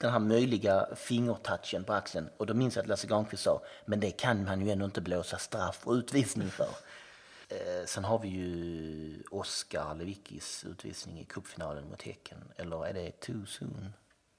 [0.00, 2.28] den här möjliga fingertouchen på axeln.
[2.36, 5.00] Och då minns jag att Lasse Granqvist sa, men det kan man ju ändå inte
[5.00, 6.68] blåsa straff och utvisning för.
[7.48, 12.38] Eh, sen har vi ju Oskar Lewickis utvisning i cupfinalen mot Häcken.
[12.56, 13.92] Eller är det too soon?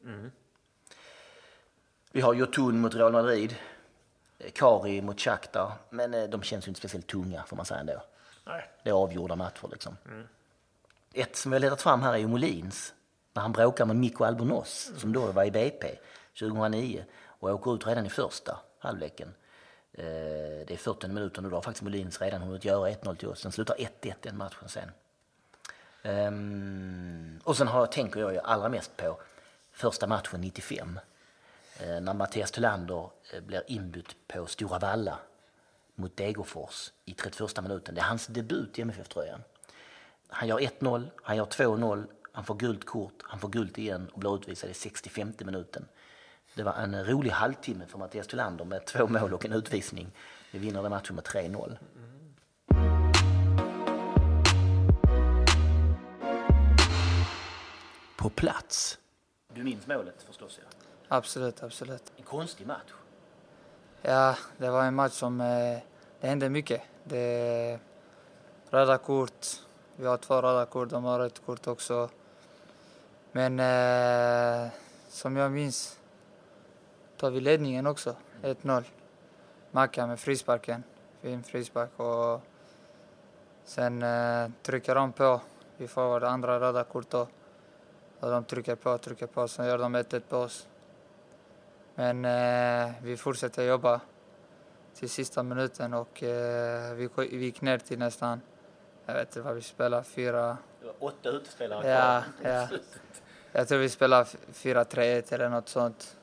[0.03, 0.31] Mm.
[2.11, 3.55] Vi har Jotun mot Real Madrid.
[4.39, 5.71] Eh, Kari mot Shakhtar.
[5.89, 8.03] Men eh, de känns ju inte speciellt tunga får man säga ändå.
[8.45, 8.69] Nej.
[8.83, 9.97] Det är avgjorda matcher liksom.
[10.05, 10.27] Mm.
[11.13, 12.93] Ett som vi har letat fram här är ju Molins.
[13.33, 15.97] När han bråkar med Mikko Albonos som då var i BP
[16.39, 19.33] 2009 och åker ut redan i första halvleken.
[19.93, 20.03] Eh,
[20.67, 23.41] det är 40 minuter och då har faktiskt Molins redan hunnit göra 1-0 till oss.
[23.41, 24.89] Den slutar 1-1 den matchen sen.
[26.05, 29.17] Um, och sen har, tänker jag ju allra mest på
[29.71, 30.99] första matchen 95.
[31.79, 35.19] Eh, när Mattias Thulander eh, blir inbytt på Stora Valla
[35.95, 37.95] mot Degerfors i 31 minuten.
[37.95, 39.43] Det är hans debut i MFF-tröjan.
[40.27, 44.19] Han gör 1-0, han gör 2-0, han får gult kort, han får gult igen och
[44.19, 45.85] blir utvisad i 65 minuten.
[46.55, 50.11] Det var en rolig halvtimme för Mattias Thulander med två mål och en utvisning.
[50.51, 51.77] Vi vinner den matchen med 3-0.
[58.17, 58.99] På plats.
[59.53, 60.59] Du minns målet förstås?
[60.61, 60.69] Ja.
[61.07, 62.13] Absolut, absolut.
[62.17, 62.91] En konstig match.
[64.01, 65.41] Ja, det var en match som...
[65.41, 65.79] Eh,
[66.21, 66.81] det hände mycket.
[67.03, 67.79] Det,
[68.69, 69.47] röda kort.
[69.95, 72.09] Vi har två röda kort, de har rött kort också.
[73.35, 74.71] Men eh,
[75.09, 75.99] som jag minns
[77.17, 78.83] tar vi ledningen också, 1-0.
[79.71, 80.83] Macka med frisparken,
[81.21, 81.99] fin frispark.
[81.99, 82.41] Och
[83.65, 85.41] sen eh, trycker de på.
[85.77, 87.27] Vi får det andra röda kortet.
[88.19, 90.67] Och de trycker på, trycker på, sen gör de 1-1 på oss.
[91.95, 94.01] Men eh, vi fortsätter jobba
[94.95, 98.41] till sista minuten och eh, vi, vi gick ner till nästan,
[99.05, 100.57] jag vet inte vad vi spelade, fyra...
[100.79, 102.67] Det var åtta utespelare ja, ja.
[103.55, 106.17] Jag tror vi spelade 4-3-1 eller något sånt.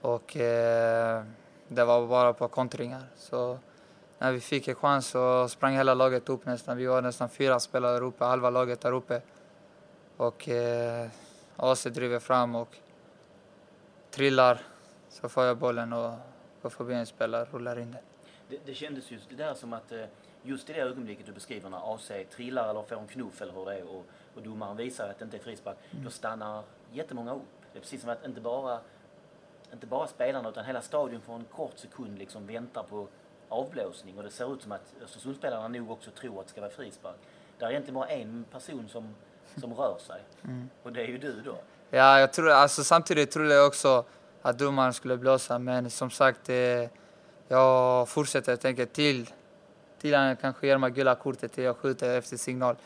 [0.00, 1.24] Och eh,
[1.68, 3.02] det var bara på kontringar.
[3.16, 3.58] Så
[4.18, 6.76] när vi fick en chans så sprang hela laget upp nästan.
[6.76, 9.22] Vi var nästan fyra spelare där uppe, halva laget där uppe.
[10.16, 11.08] Och eh,
[11.56, 12.76] AC driver fram och
[14.10, 14.62] trillar.
[15.08, 16.12] Så får jag bollen och
[16.62, 18.02] går förbi en spelare och rullar in den.
[18.48, 20.04] Det, det kändes just det där som att eh,
[20.42, 23.64] just i det ögonblicket du beskriver när AC trillar eller får en knuff eller hur
[23.64, 26.04] det är och, och domaren visar att det inte är frispark, mm.
[26.04, 27.42] då stannar jättemånga upp.
[27.72, 28.80] Det är precis som att inte bara
[29.72, 33.08] inte bara spelarna utan hela stadion för en kort sekund liksom väntar på
[33.48, 36.70] avblåsning och det ser ut som att Östersundsspelarna nog också tror att det ska vara
[36.70, 37.16] frispark.
[37.58, 39.14] Det är egentligen bara en person som,
[39.56, 40.70] som rör sig mm.
[40.82, 41.56] och det är ju du då.
[41.90, 44.04] Ja, jag tror, alltså, samtidigt trodde jag också
[44.42, 46.56] att domaren skulle blåsa, men som sagt, eh,
[47.48, 49.30] jag fortsätter tänka till,
[50.00, 52.76] till han kanske ger mig gula kortet till jag skjuter efter signal.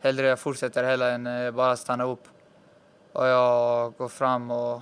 [0.00, 2.28] Hellre jag fortsätter hellre än eh, bara stanna upp.
[3.12, 4.80] Och jag går fram och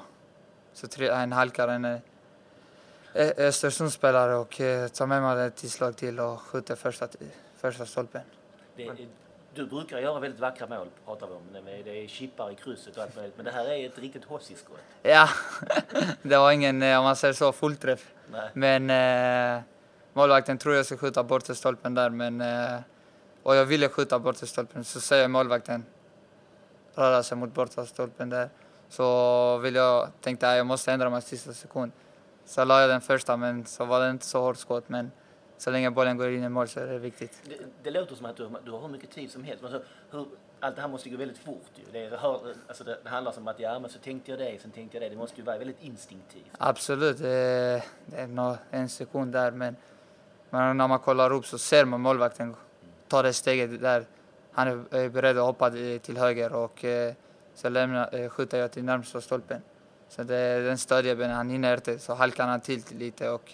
[0.72, 2.00] så han halkar en eh,
[3.36, 7.08] Östersundsspelare och eh, tar med mig ett tillslag till och skjuter första,
[7.56, 8.22] första stolpen.
[8.76, 8.90] Det,
[9.54, 11.42] du brukar göra väldigt vackra mål, pratar vi om.
[11.84, 13.36] Det är chippar i krysset och allt möjligt.
[13.36, 14.78] Men det här är ett riktigt hossiskott.
[15.02, 15.28] Ja,
[16.22, 18.12] det var ingen, om man säger så, fullträff.
[18.30, 18.50] Nej.
[18.52, 18.90] Men
[19.56, 19.62] eh,
[20.14, 22.10] målvakten tror jag ska skjuta bort stolpen där.
[22.10, 22.80] Men, eh,
[23.42, 24.84] och jag ville skjuta bort stolpen.
[24.84, 25.84] Så säger målvakten
[26.94, 28.50] röra sig mot borta stolpen där.
[28.88, 31.92] Så vill jag, tänkte att jag måste ändra mig sista sekund.
[32.44, 34.88] Så la jag den första, men så var det inte så hårt skott.
[34.88, 35.10] Men
[35.58, 37.42] så länge bollen går in i mål så är det viktigt.
[37.44, 39.64] Det, det låter som att du, du har hur mycket tid som helst.
[39.64, 40.26] Alltså, hur,
[40.60, 41.84] allt det här måste gå väldigt fort ju.
[41.92, 44.70] Det, hör, alltså det, det handlar om att ja, men så tänkte jag det, sen
[44.70, 45.08] tänkte jag det.
[45.08, 46.50] Det måste ju vara väldigt instinktivt.
[46.58, 47.18] Absolut.
[47.18, 49.76] Det, det är nog en sekund där, men,
[50.54, 52.56] men när man kollar upp så ser man målvakten
[53.08, 54.04] ta det steget där.
[54.52, 55.70] Han är beredd att hoppa
[56.06, 57.14] till höger och eh,
[57.54, 59.62] så lämnar, eh, skjuter jag till närmsta stolpen.
[60.08, 63.52] Så det den stödjaren, han hinner inte, så halkar han till lite och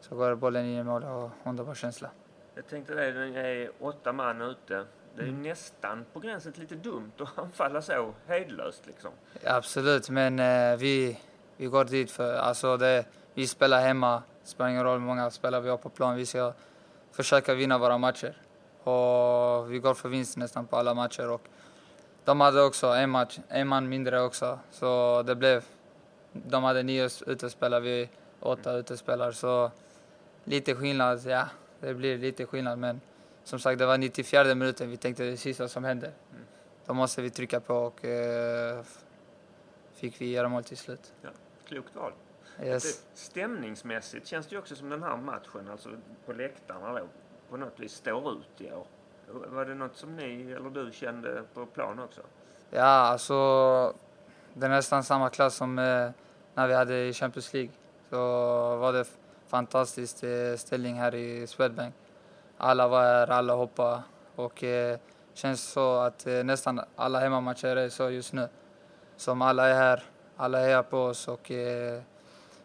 [0.00, 2.10] så går bollen in i mål och underbar känsla.
[2.54, 4.84] Jag tänkte det, det är åtta man ute.
[5.16, 5.42] Det är mm.
[5.42, 9.10] nästan på gränsen till lite dumt att anfalla så hejdlöst liksom.
[9.44, 11.20] Absolut, men eh, vi,
[11.56, 13.04] vi går dit för, alltså det,
[13.36, 14.22] vi spelar hemma.
[14.42, 16.16] Det spelar ingen roll hur många spelare vi har på plan.
[16.16, 16.52] Vi ska
[17.12, 18.36] försöka vinna våra matcher.
[18.82, 21.30] Och vi går för vinst nästan på alla matcher.
[21.30, 21.42] Och
[22.24, 24.58] de hade också en match, en man mindre också.
[24.70, 25.64] Så det blev,
[26.32, 28.08] de hade nio utespelare, vi
[28.40, 29.32] åtta utespelare.
[29.32, 29.70] Så
[30.44, 31.48] lite skillnad, ja,
[31.80, 32.78] det blir lite skillnad.
[32.78, 33.00] Men
[33.44, 34.90] som sagt, det var 94 minuten.
[34.90, 36.12] Vi tänkte det sista som hände.
[36.86, 38.82] Då måste vi trycka på och eh,
[39.94, 41.12] fick vi göra mål till slut.
[41.22, 41.30] Ja,
[41.68, 42.12] klokt val.
[42.62, 43.04] Yes.
[43.14, 45.88] stämningsmässigt känns det ju också som den här matchen, alltså
[46.26, 47.08] på läktarna då,
[47.50, 48.86] på något vis står ut i år.
[49.28, 52.20] Var det något som ni eller du kände på plan också?
[52.70, 53.34] Ja, alltså
[54.54, 56.10] det är nästan samma klass som eh,
[56.54, 57.70] när vi hade i Champions League.
[58.10, 58.16] Så
[58.76, 59.04] var det
[59.46, 61.94] fantastisk eh, ställning här i Swedbank.
[62.58, 64.02] Alla var här, alla hoppade
[64.36, 64.98] och eh,
[65.34, 68.48] känns så att eh, nästan alla hemmamatcher är så just nu.
[69.16, 70.02] Som alla är här,
[70.36, 72.02] alla är här på oss och eh,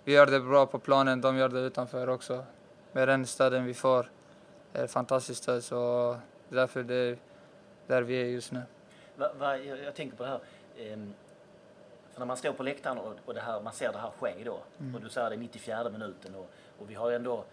[0.03, 2.45] vi gör det bra på planen, de gör det utanför också.
[2.91, 4.09] Med den stöden vi får,
[4.73, 6.17] är fantastiskt stöd så
[6.49, 7.17] det är därför det är
[7.87, 8.61] där vi är just nu.
[9.15, 10.39] Va, va, jag, jag, tänker på det här,
[10.77, 11.13] ehm,
[12.13, 14.43] för när man står på läktaren och, och det här, man ser det här ske
[14.45, 14.95] då, mm.
[14.95, 17.43] och du säger det 94 minuten och, och vi har ändå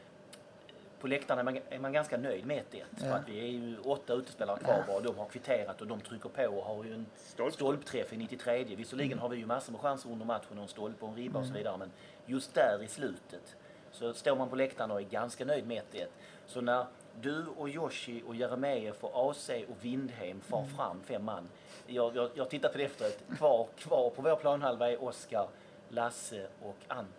[1.00, 2.62] på läktaren är man, är man ganska nöjd med 1-1.
[2.72, 2.84] Ja.
[2.96, 6.00] För att vi är ju åtta utespelare kvar bara och de har kvitterat och de
[6.00, 7.54] trycker på och har ju en Stolp.
[7.54, 8.64] stolpträff i 93.
[8.64, 9.22] Visserligen mm.
[9.22, 11.40] har vi ju massor med chanser under matchen och en stolpe och en ribba mm.
[11.40, 11.58] och så mm.
[11.58, 11.90] vidare men
[12.26, 13.56] just där i slutet
[13.90, 16.06] så står man på läktaren och är ganska nöjd med 1-1.
[16.46, 16.86] Så när
[17.20, 20.76] du och Joshi och Jeremejeff och AC och Windheim far mm.
[20.76, 21.48] fram, fem man.
[21.86, 23.18] Jag, jag, jag tittar på det efteråt.
[23.36, 25.48] Kvar, kvar på vår planhalva är Oskar,
[25.88, 27.17] Lasse och Anton.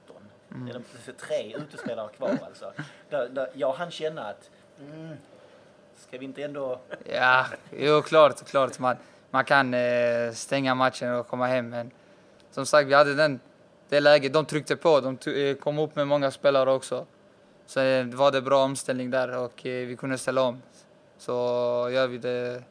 [0.52, 0.68] Mm.
[0.68, 2.74] Det är tre utespelare kvar alltså.
[3.10, 5.16] Där, där jag hann känna att mm,
[5.98, 6.80] ska vi inte ändå...
[7.14, 8.80] Ja, jo klart, klart.
[8.80, 8.96] Man,
[9.32, 11.92] man kan eh, stänga matchen och komma hem men
[12.52, 13.40] som sagt vi hade den,
[13.90, 17.06] det läget, de tryckte på, de eh, kom upp med många spelare också.
[17.66, 20.62] Så eh, var det bra omställning där och eh, vi kunde ställa om.
[21.18, 21.32] Så
[21.92, 22.64] gör vi det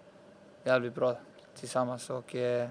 [0.64, 1.16] jävligt bra
[1.60, 2.10] tillsammans.
[2.10, 2.68] Och, eh,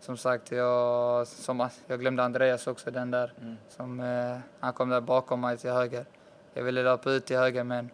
[0.00, 3.32] som sagt, jag, som, jag glömde Andreas också, den där.
[3.40, 3.56] Mm.
[3.68, 6.04] Som, eh, han kom där bakom mig till höger.
[6.54, 7.90] Jag ville löpa ut till höger men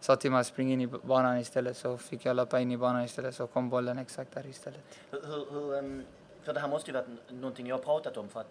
[0.00, 2.76] sa till mig att springa in i banan istället så fick jag löpa in i
[2.76, 4.98] banan istället så kom bollen exakt där istället.
[5.10, 6.02] Hur, hur, ehm,
[6.42, 8.50] för det här måste ju varit någonting jag pratat om för att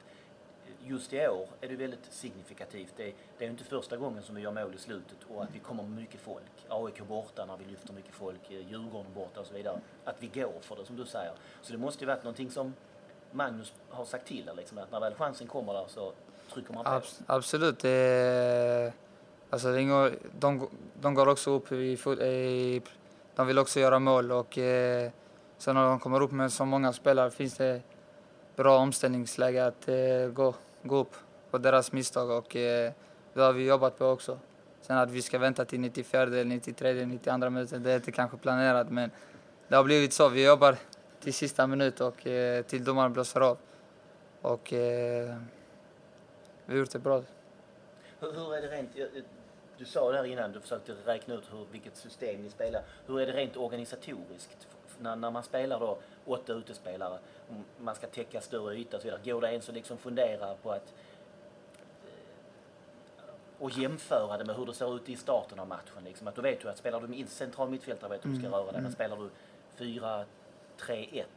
[0.85, 2.93] just i år är det väldigt signifikativt.
[2.97, 5.59] Det, det är inte första gången som vi gör mål i slutet och att vi
[5.59, 6.65] kommer med mycket folk.
[6.69, 9.79] AIK borta när vi lyfter mycket folk, eh, Djurgården borta och så vidare.
[10.05, 11.33] Att vi går för det som du säger.
[11.61, 12.73] Så det måste ju varit någonting som
[13.31, 16.13] Magnus har sagt till er, liksom, att när väl chansen kommer där så
[16.53, 16.89] trycker man på.
[16.89, 17.79] Abs absolut.
[17.79, 18.93] Det, är,
[19.49, 20.69] alltså, det ingår, de,
[21.01, 22.81] de går också upp i, i,
[23.35, 25.11] De vill också göra mål och eh,
[25.57, 27.81] sen när de kommer upp med så många spelare finns det
[28.55, 31.15] bra omställningsläge att eh, gå gå upp
[31.51, 32.91] på deras misstag och eh,
[33.33, 34.39] det har vi jobbat på också.
[34.81, 38.89] Sen att vi ska vänta till 94, 93, 92 minuten, det är inte kanske planerat
[38.89, 39.11] men
[39.67, 40.29] det har blivit så.
[40.29, 40.75] Vi jobbar
[41.19, 43.57] till sista minut och eh, till domaren blåser av.
[44.41, 45.35] Och eh,
[46.65, 47.23] vi har gjort det bra.
[48.19, 48.89] Hur, hur är det rent,
[49.77, 52.83] du sa det här innan, du försökte räkna ut hur, vilket system ni spelar.
[53.05, 54.67] Hur är det rent organisatoriskt
[54.99, 57.19] när, när man spelar då åtta utespelare,
[57.77, 59.21] man ska täcka större yta och så vidare.
[59.23, 60.93] Går det ens att liksom fundera på att
[63.17, 66.03] eh, och jämföra det med hur det ser ut i starten av matchen.
[66.03, 66.27] Liksom.
[66.27, 68.57] Att då vet du att spelar du med central mittfältare vet du hur du ska
[68.57, 68.81] röra dig.
[68.81, 69.29] Men spelar du
[69.77, 70.25] 4-3-1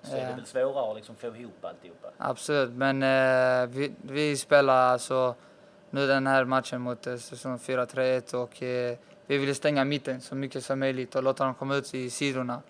[0.02, 0.36] så är det Mm.
[0.36, 2.08] Väl svårare att liksom få ihop alltihopa.
[2.16, 5.34] Absolut, men eh, vi, vi spelar alltså
[5.90, 10.34] nu den här matchen mot eh, säsong 4-3-1 och eh, vi ville stänga mitten så
[10.34, 12.62] mycket som möjligt och låta dem komma ut i sidorna.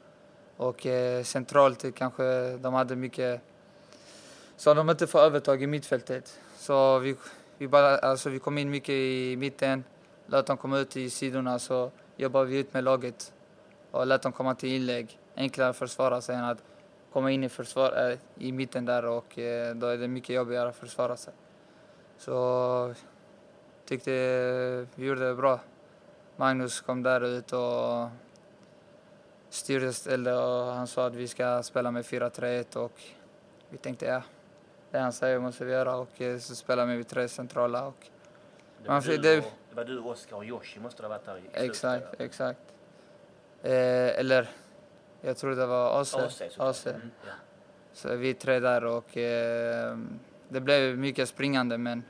[0.56, 3.40] Och eh, centralt kanske de hade mycket
[4.62, 6.40] så de inte får övertag i mittfältet.
[6.56, 7.16] Så vi,
[7.58, 9.84] vi, bara, alltså vi kom in mycket i mitten,
[10.26, 13.32] lät dem komma ut i sidorna så jobbade vi ut med laget
[13.90, 15.18] och lät dem komma till inlägg.
[15.36, 16.62] Enklare att försvara sig än att
[17.12, 20.68] komma in i, försvar, äh, i mitten där och eh, då är det mycket jobbigare
[20.68, 21.34] att försvara sig.
[22.18, 22.94] Så
[23.84, 24.10] tyckte
[24.94, 25.60] vi gjorde det bra.
[26.36, 28.08] Magnus kom där ut och
[29.52, 33.02] styrde stället och han sa att vi ska spela med 4-3-1 och
[33.68, 34.22] vi tänkte ja,
[34.90, 37.96] det han säger måste vi göra och eh, så spelar vi tre centrala och
[38.82, 41.14] Det var, Man du, det- och, det var du, Oskar och Yoshi måste det ha
[41.14, 41.62] varit där i slutet.
[41.62, 42.24] exakt, där.
[42.24, 42.60] exakt.
[43.62, 44.48] Eh, eller
[45.20, 46.14] jag tror det var AC.
[46.14, 46.42] AC.
[46.58, 46.86] AC.
[46.86, 47.32] Mm, ja.
[47.92, 49.98] Så vi tre där och eh,
[50.48, 52.02] det blev mycket springande men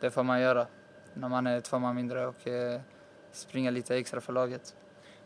[0.00, 0.66] det får man göra
[1.14, 2.80] när man är två man mindre och eh,
[3.32, 4.74] springa lite extra för laget.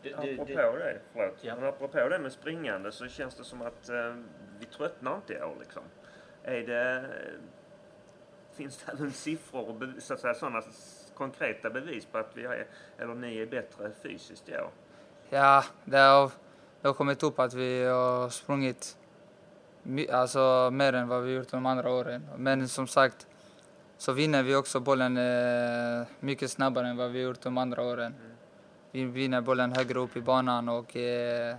[0.05, 1.37] Du, du, Apropå du, det, förlåt.
[1.41, 1.55] Ja.
[1.55, 4.15] Men apropå det med springande så känns det som att eh,
[4.59, 5.83] vi tröttnar inte i år liksom.
[6.43, 7.05] Är det...
[8.53, 10.61] Finns det även siffror och bevis, så att säga, sådana
[11.13, 14.69] konkreta bevis på att vi är, eller ni är bättre fysiskt i år?
[15.29, 16.31] Ja, det har,
[16.81, 18.97] det har kommit upp att vi har sprungit
[20.11, 22.29] alltså, mer än vad vi gjort de andra åren.
[22.37, 23.27] Men som sagt
[23.97, 28.15] så vinner vi också bollen eh, mycket snabbare än vad vi gjort de andra åren.
[28.95, 31.55] Vi vinner bollen högre upp i banan och eh,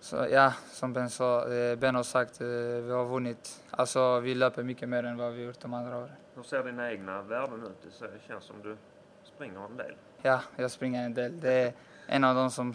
[0.00, 3.62] så, ja, som Ben, sa, eh, ben har sagt, eh, vi har vunnit.
[3.70, 6.12] Alltså vi löper mycket mer än vad vi gjort de andra åren.
[6.34, 8.00] Hur ser dina egna värden ut?
[8.00, 8.76] Det känns som du
[9.24, 9.94] springer en del.
[10.22, 11.40] Ja, jag springer en del.
[11.40, 11.72] Det är
[12.06, 12.74] en av de som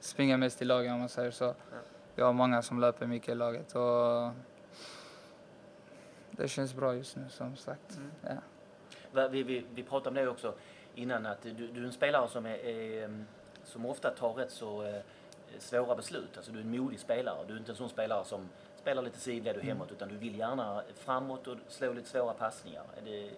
[0.00, 1.54] springer mest i laget om man säger så.
[2.14, 4.30] Vi har många som löper mycket i laget och
[6.30, 8.00] det känns bra just nu som sagt.
[8.22, 8.36] Ja.
[9.12, 10.54] Va, vi, vi, vi pratade om det också
[10.94, 13.26] innan att du, du är en spelare som, är, är, mm,
[13.64, 15.00] som ofta tar rätt så eh,
[15.58, 16.36] svåra beslut.
[16.36, 17.36] Alltså du är en modig spelare.
[17.46, 20.38] Du är inte en sån spelare som spelar lite sidled och hemåt utan du vill
[20.38, 22.82] gärna framåt och slå lite svåra passningar.
[23.04, 23.30] Det,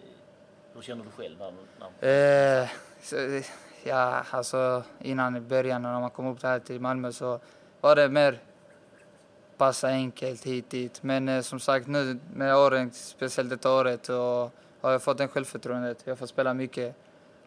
[0.73, 1.39] hur känner du själv?
[1.39, 2.69] När, när, Eh,
[3.01, 3.41] så,
[3.83, 7.39] ja, alltså innan i början när man kom upp här till Malmö så
[7.81, 8.39] var det mer
[9.57, 11.03] passa enkelt hit dit.
[11.03, 15.27] Men eh, som sagt nu med åren, speciellt detta året, och har jag fått en
[15.27, 16.01] självförtroendet.
[16.03, 16.95] Jag får spela mycket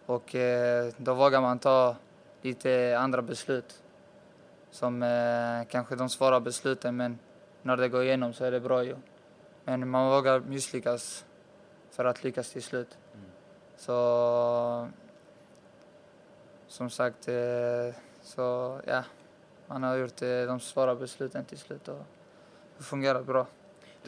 [0.08, 1.96] och eh, då vågar man ta
[2.42, 3.82] lite andra beslut.
[4.70, 7.18] Som eh, kanske de svåra besluten men
[7.62, 8.96] när det går igenom så är det bra ju.
[9.64, 11.24] Men man vågar misslyckas
[11.90, 12.98] för att lyckas till slut.
[13.76, 14.88] Så
[16.68, 19.04] som sagt, eh, så ja,
[19.66, 22.02] man har gjort eh, de svåra besluten till slut och
[22.78, 23.46] det fungerar bra.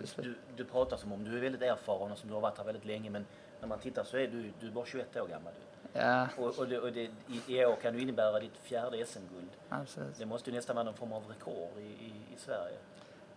[0.07, 0.27] Slut.
[0.27, 2.65] du, du pratar som om du är väldigt erfaren och som du har varit här
[2.65, 3.27] väldigt länge men
[3.61, 5.53] när man tittar så är du, du är bara 21 år gammal.
[5.93, 5.99] Du.
[6.01, 9.51] Ja, Och, och, det, och det, i, i år kan du innebära ditt fjärde SM-guld.
[9.69, 10.19] absolut.
[10.19, 12.77] Det måste ju nästan vara någon form av rekord i, i, i Sverige.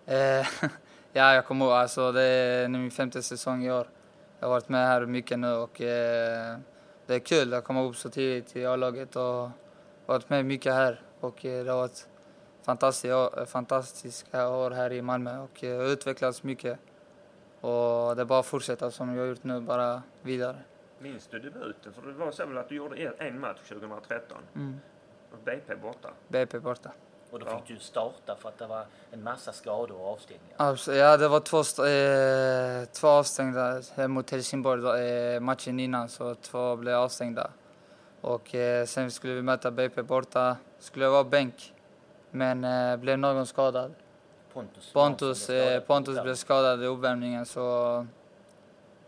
[0.05, 0.47] Eh,
[1.13, 3.87] ja, jag kommer ihåg, alltså det är min femte säsong i år.
[4.39, 6.57] Jag har varit med här mycket nu och eh,
[7.05, 9.49] det är kul att komma upp så tidigt i A-laget och
[10.05, 12.07] varit med mycket här och eh, det har varit
[12.65, 16.79] fantastiska, år- fantastiska år här i Malmö och eh, utvecklats mycket.
[17.61, 20.55] Och det är bara att fortsätta som jag har gjort nu, bara vidare.
[20.99, 21.93] Minns du debuten?
[21.93, 24.37] För det var så väl att du gjorde en- match 2013?
[24.55, 24.79] Mm.
[25.31, 26.09] Och BP borta.
[26.27, 26.91] BP borta.
[27.31, 27.57] Och då Ja.
[27.59, 30.55] fick du starta för att det var en massa skador och avstängningar.
[30.57, 36.09] Alltså, ja, det var två, st- eh, två avstängda mot Helsingborg då, eh, matchen innan,
[36.09, 37.49] så två blev avstängda.
[38.21, 41.72] Och eh, sen skulle vi möta BP borta, skulle vara bänk.
[42.35, 43.93] Men eh, blev någon skadad.
[44.53, 45.87] Pontus, Pontus, blev eh, skadad.
[45.87, 48.07] Pontus blev skadad i uppvärmningen så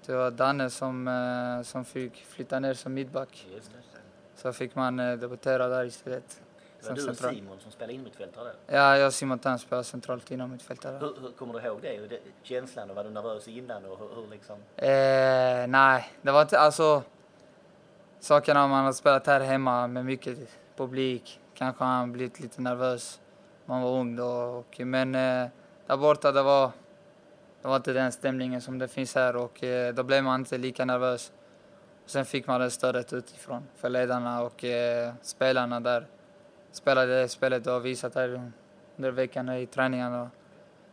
[0.06, 3.48] det var Danne som, eh, som fick flytta ner som mittback.
[4.36, 6.42] Så fick man eh, debutera där istället.
[6.82, 7.18] Det var du och.
[7.18, 8.78] Simon som spelade innermittfältare där.
[8.78, 10.98] Ja, jag och Simon Tan spelar centralt inom mittfältare.
[10.98, 12.08] Hur, hur kommer du ihåg det?
[12.08, 12.20] Det?
[12.44, 14.56] Känslan och var du nervös innan och hur, hur liksom?
[14.76, 17.04] Eh, nej, det var inte alltså
[18.20, 20.38] sakerna man har spelat här hemma med mycket
[20.76, 21.40] publik.
[21.56, 23.20] Kanske han man blivit lite nervös.
[23.66, 24.26] Man var ung då.
[24.26, 25.48] Och, men eh,
[25.88, 26.72] där borta det var,
[27.62, 30.58] det var inte den stämningen som det finns här och eh, då blev man inte
[30.58, 31.32] lika nervös.
[32.06, 36.08] Sen fick man det stödet utifrån för ledarna och eh, spelarna där
[36.72, 38.52] spelade spelet och visat här
[38.96, 40.32] under veckan i träningarna.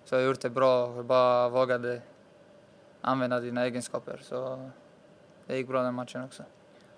[0.04, 2.02] Så jag har gjort det bra och bara vågade
[3.00, 4.20] använda dina egenskaper.
[4.22, 4.70] Så
[5.46, 6.42] det gick bra den matchen också.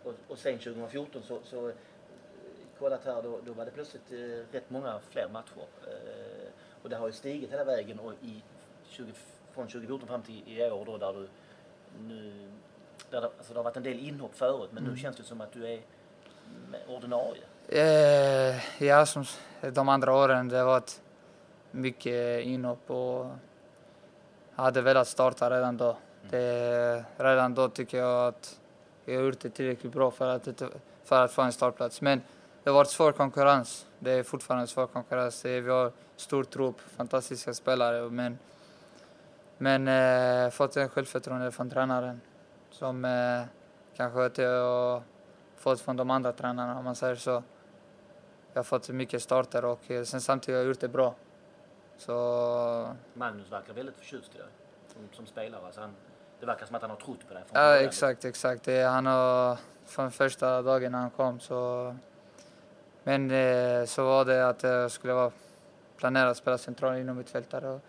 [0.05, 1.73] Och, och sen 2014 så, så
[2.79, 5.67] kollat här, då, då var det plötsligt eh, rätt många fler matcher.
[5.87, 6.49] Eh,
[6.83, 8.43] och det har ju stigit hela vägen och i
[8.89, 9.13] 20,
[9.53, 11.29] från 2014 fram till i år då där du
[11.99, 12.51] nu,
[13.11, 15.41] där det, alltså det har varit en del inhopp förut men nu känns det som
[15.41, 15.81] att du är
[16.89, 17.43] ordinarie.
[17.69, 19.25] Eh, ja, som
[19.61, 21.03] de andra åren det har varit
[21.71, 23.27] mycket inhopp och
[24.57, 25.97] jag hade velat starta redan då.
[26.31, 28.61] Det, redan då tycker jag att
[29.05, 30.63] jag har gjort det tillräckligt bra för att,
[31.05, 32.01] för att få en startplats.
[32.01, 32.23] Men
[32.65, 33.87] det har varit svår konkurrens.
[33.99, 35.45] Det är fortfarande svår konkurrens.
[35.45, 38.11] Vi har stor trupp, fantastiska spelare.
[38.11, 38.39] Men,
[39.59, 42.21] men eh, fått en självförtroende från tränaren
[42.71, 43.43] som eh,
[43.97, 45.03] kanske inte jag
[45.57, 47.43] fått från de andra tränarna om man säger så.
[48.53, 51.15] Jag har fått mycket starter och eh, sen samtidigt har jag gjort det bra.
[51.97, 52.95] Så...
[53.15, 54.47] Magnus verkar väldigt förtjust i dig
[54.93, 55.67] som, som spelare.
[55.67, 55.95] Alltså han,
[56.41, 58.65] det verkar som att han har trott på dig Ja, exakt, exakt.
[58.65, 61.95] Det, han har från första dagen när han kom så...
[63.05, 65.31] Men eh, så var det att jag skulle vara
[65.97, 67.81] planerad att spela central inom mittfältare.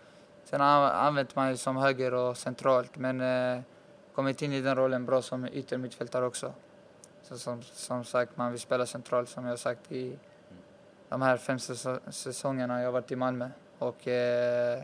[0.44, 3.62] Sen har jag använt mig som höger och centralt men eh,
[4.14, 6.52] kommit in i den rollen bra som yttermittfältare också.
[7.22, 10.18] Så som, som sagt, man vill spela centralt som jag sagt i
[11.08, 11.58] de här fem
[12.10, 13.48] säsongerna jag varit i Malmö.
[13.78, 14.82] Och, eh,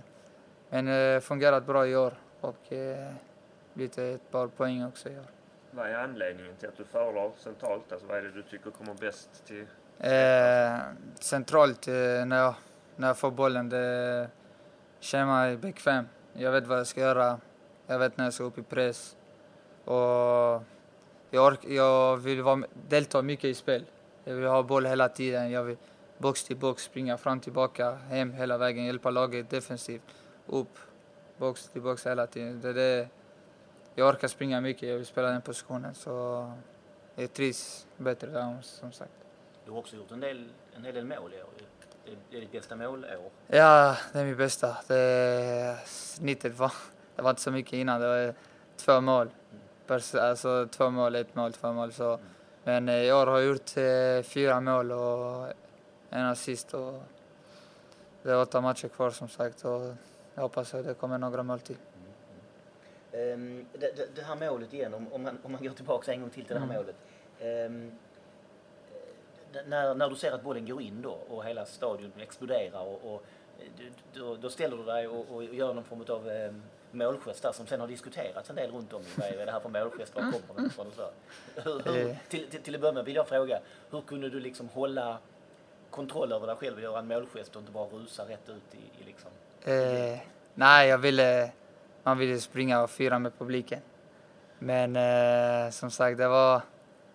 [0.68, 3.12] men eh, fungerat bra i år och eh,
[3.74, 5.26] blivit ett par poäng också i år.
[5.70, 7.93] Vad är anledningen till att du föredrar centralt?
[7.93, 9.66] Alltså vad är det du tycker kommer bäst till?
[10.03, 10.79] Eh,
[11.21, 11.95] centralt eh,
[12.27, 12.55] när, jag,
[12.97, 14.29] när jag får bollen, det
[15.01, 16.09] känner mig bekväm.
[16.33, 17.41] Jag vet vad jag ska göra.
[17.87, 19.17] Jag vet när jag ska upp i press.
[19.85, 19.95] Och
[21.31, 23.85] jag, ork, jag vill vara, delta mycket i spel.
[24.25, 25.51] Jag vill ha boll hela tiden.
[25.51, 25.77] Jag vill
[26.19, 30.03] box till box, springa fram, tillbaka, hem hela vägen, hjälpa laget defensivt,
[30.47, 30.79] upp,
[31.37, 32.61] box till box hela tiden.
[32.61, 33.09] Det, det,
[33.95, 35.95] jag orkar springa mycket, jag vill spela den positionen.
[35.95, 36.53] Så
[37.15, 39.22] jag trivs bättre där, som sagt.
[39.65, 41.49] Du har också gjort en, del, en hel del mål i år.
[42.31, 43.31] Det är ditt bästa målår?
[43.47, 44.77] Ja, det är mitt bästa.
[44.89, 46.73] Det, snittet var,
[47.17, 48.01] det var inte så mycket innan.
[48.01, 48.35] Det var
[48.77, 49.31] två mål.
[50.15, 51.93] Alltså två mål, ett mål, två mål.
[51.93, 52.19] Så.
[52.65, 55.53] Men eh, i år har jag gjort eh, fyra mål och
[56.11, 56.75] en assist.
[56.75, 57.03] Och
[58.23, 59.95] det är åtta matcher kvar som sagt och
[60.35, 61.77] jag hoppas att det kommer några mål till.
[63.13, 66.21] Um, det, det, det, här målet igen, om, om, man, om man går tillbaka en
[66.21, 66.77] gång till till det här mm.
[66.77, 66.97] målet.
[67.67, 67.93] Um,
[69.67, 73.25] när, när du ser att bollen går in då och hela stadion exploderar och, och
[74.15, 77.67] då, då, ställer du dig och, och gör någon form av um, målgest där som
[77.67, 79.03] sen har diskuterats en del runt om.
[79.17, 80.15] Vad är det här för målgest?
[80.15, 80.87] Var kommer den ifrån?
[80.87, 81.11] Och så.
[81.61, 82.17] Hur, hur, eh.
[82.29, 83.59] till, till, till att börja med vill jag fråga,
[83.91, 85.19] hur kunde du liksom hålla
[85.91, 89.03] kontroll över dig själv och göra en målgest och inte bara rusa rätt ut i,
[89.03, 89.31] i liksom?
[89.65, 90.19] Eh,
[90.55, 91.53] nej, jag ville,
[92.03, 93.81] man ville springa och fira med publiken.
[94.59, 96.63] Men eh, som sagt, det var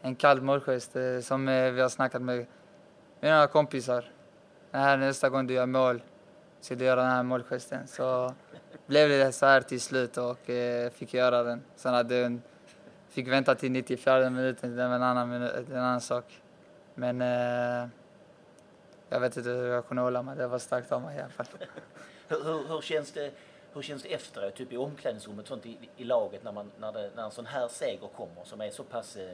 [0.08, 2.45] en kall målgest eh, som eh, vi har snackat med
[3.20, 4.05] mina kompisar.
[4.72, 6.01] Här, nästa gång du gör mål
[6.62, 7.88] ska du göra den här målgesten.
[7.88, 8.34] Så
[8.86, 11.64] blev det så här till slut och eh, fick göra den.
[11.76, 12.39] Sen hade jag
[13.10, 16.41] fick vänta till 94 minuten, det var en annan, en annan sak.
[16.95, 17.89] Men eh,
[19.10, 20.38] jag vet inte hur jag kunde hålla mig.
[20.38, 21.45] Det var starkt av mig i alla fall.
[22.28, 23.32] hur, hur, hur, känns det,
[23.74, 27.12] hur känns det efteråt, typ i omklädningsrummet, sånt i, i laget när, man, när, det,
[27.16, 29.32] när en sån här seger kommer som är så pass eh,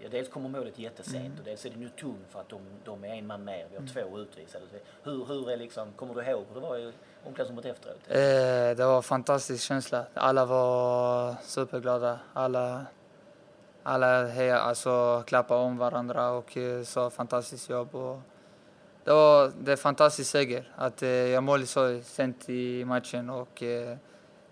[0.00, 1.38] Ja, dels kommer målet jättesent mm.
[1.38, 3.66] och dels är det nu tungt för att de, de är en man mer.
[3.70, 4.10] Vi har mm.
[4.10, 4.64] två utvisade.
[5.02, 6.92] Hur, hur är liksom, kommer du ihåg hur det var i
[7.24, 8.00] omklädningsrummet efteråt?
[8.08, 10.04] Eh, det var en fantastisk känsla.
[10.14, 12.18] Alla var superglada.
[12.32, 12.86] Alla,
[13.82, 17.94] alla heja, alltså, klappade om varandra och eh, sa fantastiskt jobb.
[17.94, 18.20] Och
[19.04, 20.72] det var det är fantastisk seger.
[20.76, 23.96] Att eh, jag mål så sent i matchen och eh,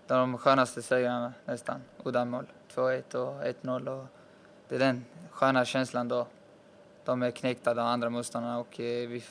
[0.07, 1.81] de skönaste segrarna nästan.
[2.03, 2.45] Uddamål.
[2.75, 4.07] 2-1 och 1-0.
[4.67, 5.05] Det är den
[5.35, 6.27] sköna känslan då.
[7.05, 9.23] De är knäckta, de andra motståndarna och eh, vi,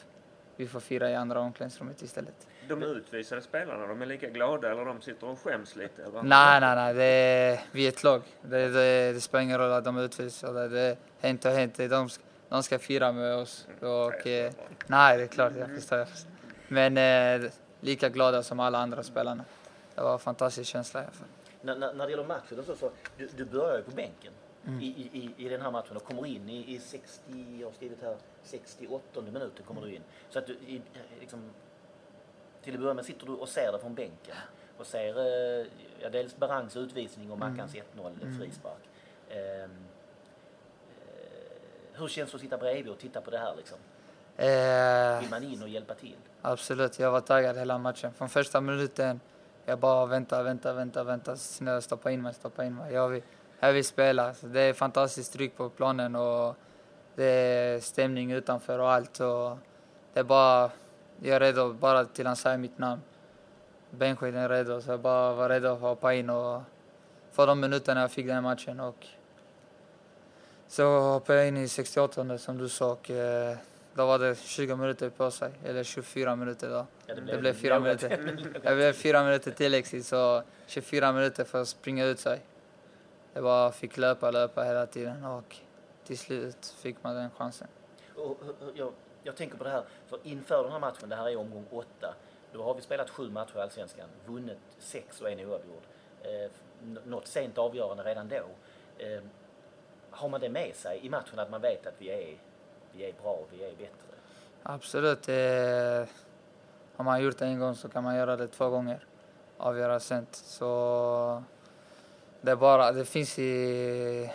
[0.57, 2.47] vi får fira i andra omklädningsrummet istället.
[2.69, 6.03] De utvisade spelarna, de är lika glada eller de sitter och skäms lite?
[6.03, 6.23] Eller?
[6.23, 6.95] Nej, nej, nej.
[6.95, 8.23] Det är, vi är ett lag.
[8.43, 10.69] Det, det, det spelar ingen roll att de är utvisade.
[10.69, 11.77] Det är hänt och hänt.
[11.77, 12.09] De,
[12.49, 13.69] de ska fira med oss.
[13.81, 14.53] Och, eh,
[14.87, 15.53] nej, det är klart.
[15.59, 15.99] Jag förstår.
[15.99, 16.31] Jag förstår.
[16.69, 16.97] Men
[17.43, 17.51] eh,
[17.81, 19.45] lika glada som alla andra spelarna.
[19.95, 21.29] Det var en fantastisk känsla i alla fall.
[21.63, 24.33] När, när, när det gäller matchen, så, så, du, du börjar ju på bänken
[24.67, 24.81] mm.
[24.81, 27.21] i, i, i den här matchen och kommer in i, i 60,
[27.61, 30.03] jag har skrivit här, 68 minuten kommer du in.
[30.31, 30.83] Så att du, i,
[31.21, 31.51] liksom,
[32.63, 34.37] till att börja med sitter du och ser det från bänken
[34.79, 35.67] och ser eh,
[36.01, 37.87] ja, dels Barangs utvisning och Mackans mm.
[37.97, 38.39] 1-0 mm.
[38.39, 38.89] frispark.
[39.65, 39.71] Um,
[41.93, 43.79] hur känns det att sitta bredvid och titta på det här liksom?
[44.37, 46.17] Eh, Vill man in och hjälpa till?
[46.43, 48.13] absolut, jag var taggad hela matchen.
[48.13, 49.21] Från första minuten,
[49.65, 51.37] jag bara vänta, vänta, vänta, vänta.
[51.37, 52.93] Snälla stoppa in mig, stoppa in mig.
[52.93, 53.23] Jag
[53.61, 54.35] vill, jag vill spela.
[54.35, 56.57] Så det är fantastiskt tryck på planen och
[57.15, 59.21] det är stämning utanför och allt.
[59.21, 59.59] Och
[60.13, 60.71] det är bara,
[61.23, 63.03] jag är redo bara till han säger mitt namn.
[63.91, 66.63] Benskydden är redo, så jag bara var redo att hoppa in och
[67.33, 68.81] få de minuterna jag fick den matchen.
[68.81, 69.07] Och
[70.69, 73.57] så hoppade jag in i 68 som du sa och eh,
[73.95, 76.87] då var det 20 minuter på sig, eller 24 minuter då.
[77.07, 78.61] Ja, Det blev fyra något- minuter.
[78.63, 82.41] Det blev fyra minuter tilläggstid, så 24 minuter för att springa ut sig.
[83.35, 85.57] Jag bara fick löpa, löpa hela tiden och
[86.05, 87.69] till slut fick man den chansen.
[88.17, 88.39] Och,
[88.75, 91.67] jag, jag tänker på det här, för inför den här matchen, det här är omgång
[91.71, 92.15] åtta,
[92.53, 95.83] då har vi spelat sju matcher i Allsvenskan, vunnit sex och en oavgjord.
[96.23, 96.51] Eh,
[97.05, 98.45] något sent avgörande redan då.
[99.05, 99.23] Eh,
[100.11, 102.37] har man det med sig i matchen att man vet att vi är,
[102.93, 104.15] vi är bra, vi är bättre?
[104.63, 105.29] Absolut.
[105.29, 106.09] Eh,
[106.97, 109.07] har man gjort det en gång så kan man göra det två gånger.
[109.57, 110.35] Avgöra sent.
[110.35, 111.43] Så
[112.45, 114.31] det bara, det finns i,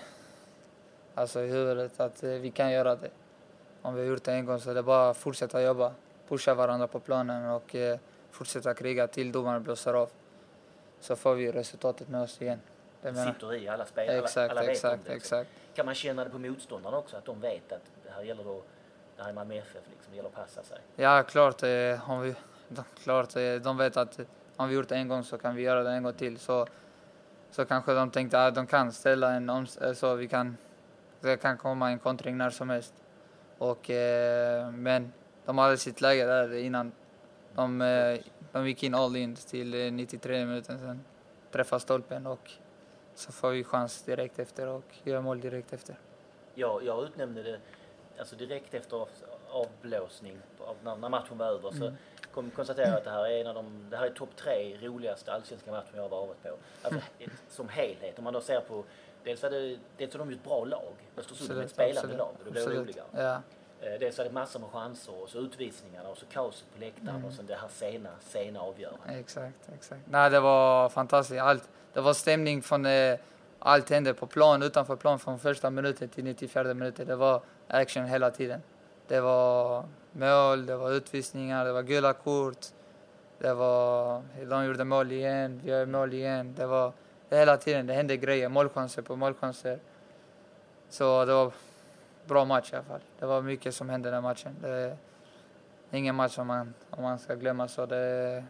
[1.16, 3.10] alltså i huvudet att eh, vi kan göra det.
[3.82, 5.94] Om vi har gjort det en gång så det är bara att fortsätta jobba,
[6.28, 8.00] pusha varandra på planen och eh,
[8.32, 10.10] fortsätta kriga till domaren blåser av.
[11.00, 12.60] Så får vi resultatet med oss igen.
[13.02, 15.14] Det sitter i alla spelare, alla, Exakt, alla vet om exakt, det.
[15.14, 15.40] liksom.
[15.40, 15.76] exakt.
[15.76, 18.62] Kan man känna det på motståndarna också, att de vet att det här gäller då,
[19.16, 20.78] det här är Malmö FF, liksom, det gäller att passa sig?
[20.96, 21.64] Ja, klart.
[21.64, 22.36] Eh, om vi,
[22.68, 25.56] de, klart eh, de vet att eh, om vi gjort det en gång så kan
[25.56, 26.40] vi göra det en gång till.
[26.40, 26.68] Så,
[27.52, 30.58] så kanske de tänkte att de kan ställa en om, eh, så vi kan,
[31.20, 32.94] det kan komma en kontring när som helst.
[33.58, 35.14] Och, eh, men
[35.46, 36.92] de hade sitt läge där innan.
[37.56, 38.20] De, eh,
[38.52, 41.02] de gick in all in till eh, 93 minuten sen
[41.52, 42.52] träffade stolpen och
[43.16, 45.96] så får vi chans direkt efter och gör mål direkt efter.
[46.56, 47.60] Jag, jag utnämnde det
[48.20, 49.10] alltså direkt efter av-
[49.50, 51.94] avblåsning, av, när, när matchen var över, så
[52.36, 55.72] jag att det här är en av de, det här är topp tre roligaste allsvenska
[55.72, 56.50] matcher jag har varit på.
[56.82, 57.02] Alltså
[57.50, 58.84] som helhet, om man då ser på,
[59.24, 62.30] dels är det, dels är de ju ett bra lag, Östersund är ett spelande lag
[62.40, 62.80] och det blir absolut.
[62.80, 63.08] roligare.
[63.14, 63.42] Ja.
[63.82, 67.26] Eh, Dels är det massor med chanser och så utvisningarna och så kaoset på läktaren
[67.26, 69.20] och sen det här sena, sena avgörandet.
[69.20, 70.02] Exakt, exakt.
[70.06, 71.42] Nej, det var fantastiskt.
[71.42, 72.86] Allt, det var stämning från...
[72.86, 73.20] Eh,
[73.60, 77.08] allt hände på plan, utanför plan från första minuten till 94 minuten.
[77.08, 78.62] Det var action hela tiden.
[79.08, 82.66] Det var mål, det var utvisningar, det var gula kort.
[83.38, 84.24] Det var...
[84.50, 86.54] De gjorde mål igen, vi gör mål igen.
[86.58, 86.94] Det var
[87.30, 88.50] hela tiden, det hände grejer.
[88.50, 89.80] Målchanser på målchanser.
[90.90, 91.52] Så det var
[92.26, 93.02] bra match i alla fall.
[93.20, 94.56] Det var mycket som hände den matchen.
[94.62, 94.98] Det är
[95.92, 98.44] ingen match som man, om man ska glömma så det...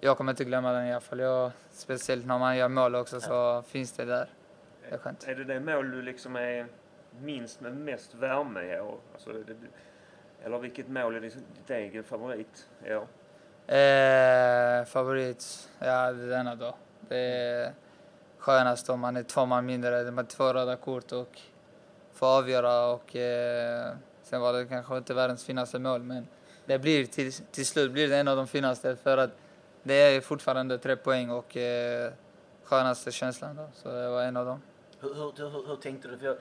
[0.00, 1.18] Jag kommer inte glömma den i alla fall.
[1.18, 4.28] Jag, speciellt när man gör mål också så finns det där.
[4.82, 5.28] Det är skönt.
[5.28, 6.66] Är det det mål du liksom är
[7.20, 8.98] minst med mest värme i år?
[9.12, 9.56] Alltså, det,
[10.44, 13.06] eller vilket mål är ditt, ditt egen favorit i år?
[13.66, 15.68] Eh, favorit?
[15.78, 16.74] Ja, det är denna då.
[17.08, 17.72] Det är
[18.38, 20.02] skönast om man är två man mindre.
[20.02, 21.40] Det är två röda kort och
[22.12, 23.92] får avgöra och eh,
[24.22, 26.26] sen var det kanske inte världens finaste mål men
[26.66, 29.30] det blir till, till slut blir det en av de finaste för att
[29.82, 32.12] det är fortfarande tre poäng och eh,
[32.64, 33.68] skönaste känslan då.
[33.74, 34.62] Så det var en av dem.
[35.00, 36.18] Hur, hur, hur, hur tänkte du?
[36.18, 36.36] För jag,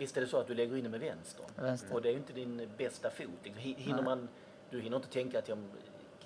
[0.00, 1.44] visst är det så att du lägger in det med vänster?
[1.56, 1.94] Vänster.
[1.94, 3.26] Och det är ju inte din bästa fot.
[3.44, 4.04] Hin- Hinner Nej.
[4.04, 4.28] man,
[4.70, 5.58] du hinner inte tänka att jag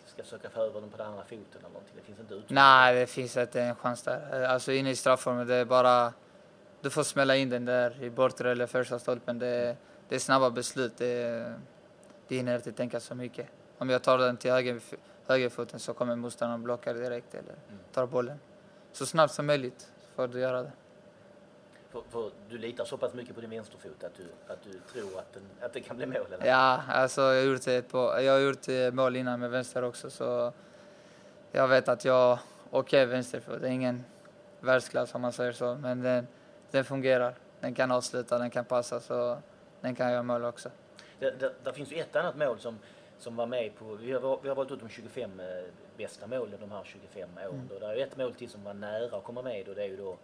[0.06, 1.92] ska försöka få över den på den andra foten eller någonting?
[1.96, 2.60] Det finns inte utrymme.
[2.60, 4.42] Nej, det finns inte en chans där.
[4.42, 6.12] Eh, Alltså inne i straffområdet, det är bara...
[6.80, 9.38] Du får smälla in den där i bortre eller första stolpen.
[9.38, 9.76] Det,
[10.08, 10.96] det är snabba beslut.
[10.96, 11.54] Det,
[12.28, 13.46] det hinner inte tänka så mycket.
[13.78, 14.80] Om jag tar den till höger,
[15.26, 17.54] högerfoten så kommer motståndaren blocka direkt eller
[17.92, 18.38] tar bollen.
[18.92, 20.72] Så snabbt som möjligt får du göra det.
[21.94, 25.18] För, för du litar så pass mycket på din vänsterfot att du, att du tror
[25.18, 26.26] att, den, att det kan bli mål?
[26.32, 26.46] Eller?
[26.46, 30.10] Ja, alltså jag har gjort, på, jag har gjort eh, mål innan med vänster också
[30.10, 30.52] så
[31.52, 32.38] jag vet att jag
[32.70, 33.60] okej okay, vänsterfot.
[33.60, 34.04] Det är ingen
[34.60, 36.26] världsklass om man säger så, men den,
[36.70, 37.34] den fungerar.
[37.60, 39.38] Den kan avsluta, den kan passa så
[39.80, 40.70] den kan göra mål också.
[41.18, 42.78] Det, det, det finns ju ett annat mål som,
[43.18, 45.46] som var med på, vi har, vi har valt ut de 25 eh,
[45.96, 47.54] bästa målen de här 25 åren.
[47.54, 47.68] Mm.
[47.68, 47.78] Då.
[47.78, 49.96] Det är ett mål till som var nära att komma med och det är ju
[49.96, 50.16] då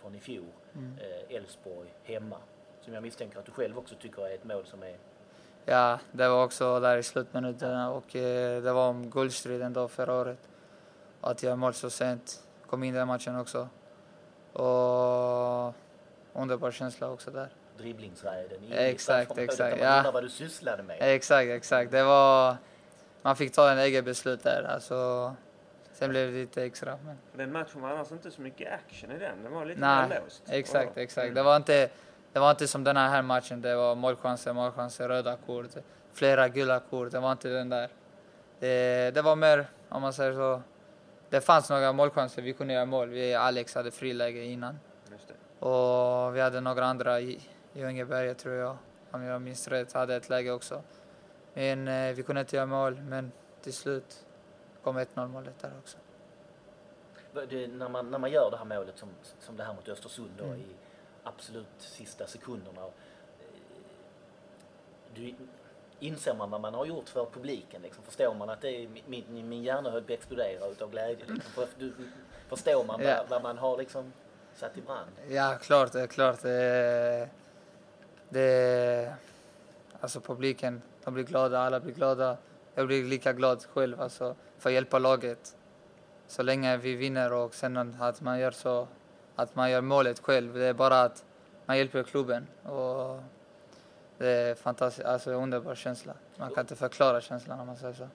[0.00, 0.98] från i fjol, Mm.
[1.30, 2.36] eh, Elfsborg hemma.
[2.80, 4.96] Som jag misstänker att du själv också tycker är ett mål som är
[5.64, 10.14] Ja, det var också där i slutminuterna och eh, det var om guldstriden då förra
[10.14, 10.38] året.
[11.20, 13.68] Att jag mål så sent, kom in i den matchen också.
[14.52, 15.74] Och
[16.32, 17.48] underbar känsla också där.
[17.78, 18.58] dribblingsräden.
[18.72, 20.10] Exakt, exakt, Man ja.
[20.12, 20.96] vad du sysslade med.
[21.00, 21.90] Exakt, exakt.
[21.90, 22.56] Det var...
[23.22, 24.62] Man fick ta en egen beslut där.
[24.62, 25.32] Alltså,
[26.04, 26.98] sen blev det lite extra.
[27.04, 27.18] Men...
[27.32, 29.42] Den matchen var annars inte så mycket action i den.
[29.42, 30.42] Den var lite Nej, mer låst.
[30.48, 31.24] Exakt, exakt.
[31.24, 31.34] Mm.
[31.34, 31.88] Det var inte...
[32.32, 35.66] det var inte som den här matchen, det var målchanser, målchanser, röda kort,
[36.12, 37.10] flera gula kort.
[37.12, 37.88] Det var inte den där.
[38.58, 40.62] Det, det var mer, om man säger så,
[41.30, 43.08] det fanns några målchanser, vi kunde göra mål.
[43.08, 44.78] Vi, Alex hade friläge innan.
[45.58, 47.18] Och vi hade några andra
[47.74, 48.76] Ungeberget tror jag,
[49.10, 50.82] om jag minns rätt, hade ett läge också.
[51.54, 53.32] Men eh, vi kunde inte göra mål, men
[53.62, 54.23] till slut
[54.84, 55.96] kom 1-0 målet där också.
[57.48, 59.08] Det, när, man, när man gör det här målet som,
[59.40, 60.60] som det här mot Östersund då, mm.
[60.60, 60.64] i
[61.22, 62.80] absolut sista sekunderna.
[62.80, 62.90] Eh,
[65.14, 65.34] du,
[66.00, 67.82] inser man vad man har gjort för publiken?
[67.82, 68.04] Liksom?
[68.04, 71.26] Förstår man att det är, min, min hjärna höll på att explodera utav glädje?
[71.26, 71.52] Liksom?
[71.52, 71.92] För, du,
[72.48, 73.16] förstår man ja.
[73.16, 74.12] vad, vad, man har liksom
[74.54, 75.10] satt i brand?
[75.28, 76.10] Ja, klart.
[76.10, 76.42] Klart.
[76.42, 77.28] Det,
[78.28, 79.14] det,
[80.00, 82.36] alltså publiken, de blir glada, alla blir glada.
[82.74, 85.56] Jag blir lika glad själv alltså, för att hjälpa laget.
[86.26, 88.88] Så länge vi vinner och sen att man gör så,
[89.36, 90.54] att man gör målet själv.
[90.54, 91.24] Det är bara att
[91.66, 92.46] man hjälper klubben.
[92.62, 93.20] Och
[94.18, 96.14] det är fantastiskt, alltså en underbar känsla.
[96.36, 98.08] Man kan inte förklara känslan om man säger så.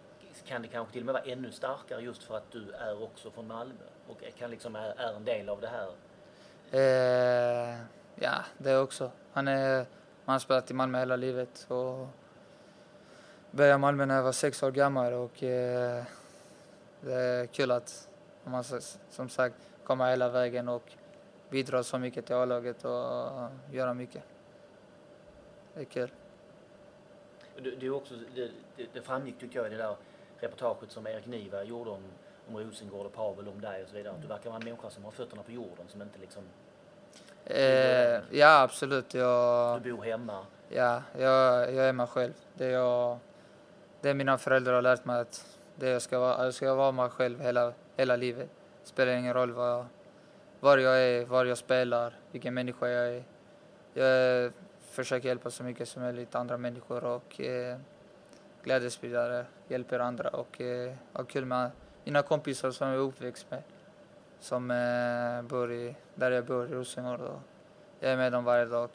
[0.46, 3.32] Kan det kanske till och med vara ännu starkare just för att du är också
[3.32, 5.90] från Malmö och kan liksom är, är en del av det här?
[6.72, 7.78] Eh,
[8.16, 9.12] ja, det också.
[9.34, 9.76] Han, är,
[10.26, 12.08] han har spelat i Malmö hela livet och
[13.52, 16.04] började i Malmö när jag var sex år gammal och eh,
[17.02, 18.10] det är kul att
[18.44, 18.64] man
[19.10, 20.92] som sagt komma hela vägen och
[21.50, 24.24] bidra så mycket till A-laget och göra mycket.
[25.74, 26.12] Det är kul.
[27.62, 28.52] Du, du också, det,
[28.94, 29.96] det framgick tycker jag i det där
[30.40, 32.04] reportaget som Erik Niva gjorde om,
[32.48, 34.14] om Rosengård och Pavel, om dig och så vidare.
[34.14, 36.44] Att du verkar vara en människa som har fötterna på jorden, som inte liksom...
[37.46, 39.14] Eh, ja, absolut.
[39.14, 40.46] Jag, du bor hemma?
[40.70, 42.34] Ja, jag, jag är mig själv.
[42.54, 43.20] Det, jag,
[44.02, 47.10] det mina föräldrar har lärt mig att det jag ska vara, jag ska vara mig
[47.10, 48.50] själv hela, hela livet.
[48.84, 49.86] Det spelar ingen roll var,
[50.60, 53.24] var jag är, var jag spelar, vilken människa jag är.
[53.94, 57.78] Jag försöker hjälpa så mycket som möjligt andra människor och eh,
[58.64, 61.72] glädjespridare, hjälper andra och eh, har kul med
[62.04, 63.64] mina kompisar som jag är uppväxt med.
[64.40, 67.22] Som eh, bor i, där jag bor, i Rosengård.
[68.00, 68.90] Jag är med dem varje dag.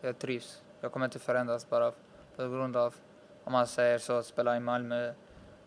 [0.00, 0.62] Jag trivs.
[0.80, 1.92] Jag kommer inte förändras bara
[2.36, 2.94] på grund av,
[3.46, 5.12] om man säger så, att spela i Malmö.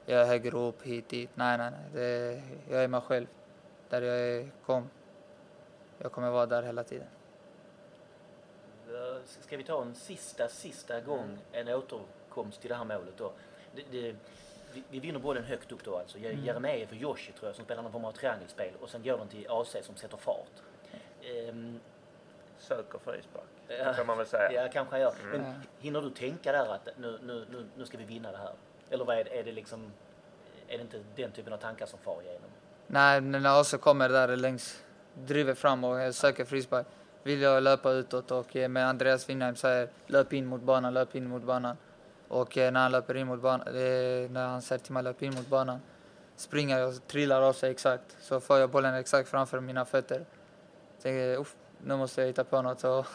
[0.06, 1.30] Jag är upp, hit, dit.
[1.36, 1.80] Nej, nej, nej.
[1.94, 3.28] Det, jag är mig själv.
[3.90, 4.90] Där jag kom.
[5.98, 7.08] Jag kommer vara där hela tiden.
[9.26, 13.32] Ska vi ta en sista, sista gång en återkomst till det här målet då?
[13.76, 14.16] Det, det,
[14.74, 16.18] vi, vi vinner bollen högt upp då alltså.
[16.18, 16.46] Mm.
[16.46, 19.28] Jeremejeff och Joshi tror jag som spelar någon form av triangelspel och sen går de
[19.28, 20.64] till AC som sätter fart.
[21.50, 21.80] Um,
[22.60, 24.64] Söker frispark, ja, kan man väl säga.
[24.64, 25.14] Ja, kanske han gör.
[25.24, 25.42] Mm.
[25.42, 28.54] Men hinner du tänka där att nu, nu, nu, nu ska vi vinna det här?
[28.90, 29.92] Eller vad är det, är det liksom,
[30.68, 32.50] är det inte den typen av tankar som far igenom?
[32.88, 34.84] Nej, när AC kommer där längs,
[35.14, 36.88] driver fram och söker frispark
[37.24, 41.16] vill jag löpa utåt och eh, med Andreas Windheim säger löp in mot banan, löp
[41.16, 41.78] in mot banan.
[42.28, 43.68] Och eh, när han löper in mot banan,
[44.34, 45.80] när han säger till mig löp in mot banan,
[46.36, 48.18] springer jag och trillar av sig exakt.
[48.22, 50.26] Så får jag bollen exakt framför mina fötter.
[51.02, 51.46] Tänker,
[51.84, 52.80] nu måste jag hitta på något.
[52.80, 53.06] Så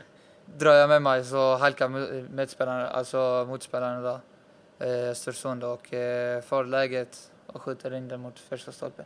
[0.44, 1.88] drar jag med mig så halkar
[2.32, 4.20] medspelaren, alltså motspelaren då,
[4.86, 5.86] eh, Östersund och
[6.44, 9.04] får läget och skjuter in den mot första stolpen.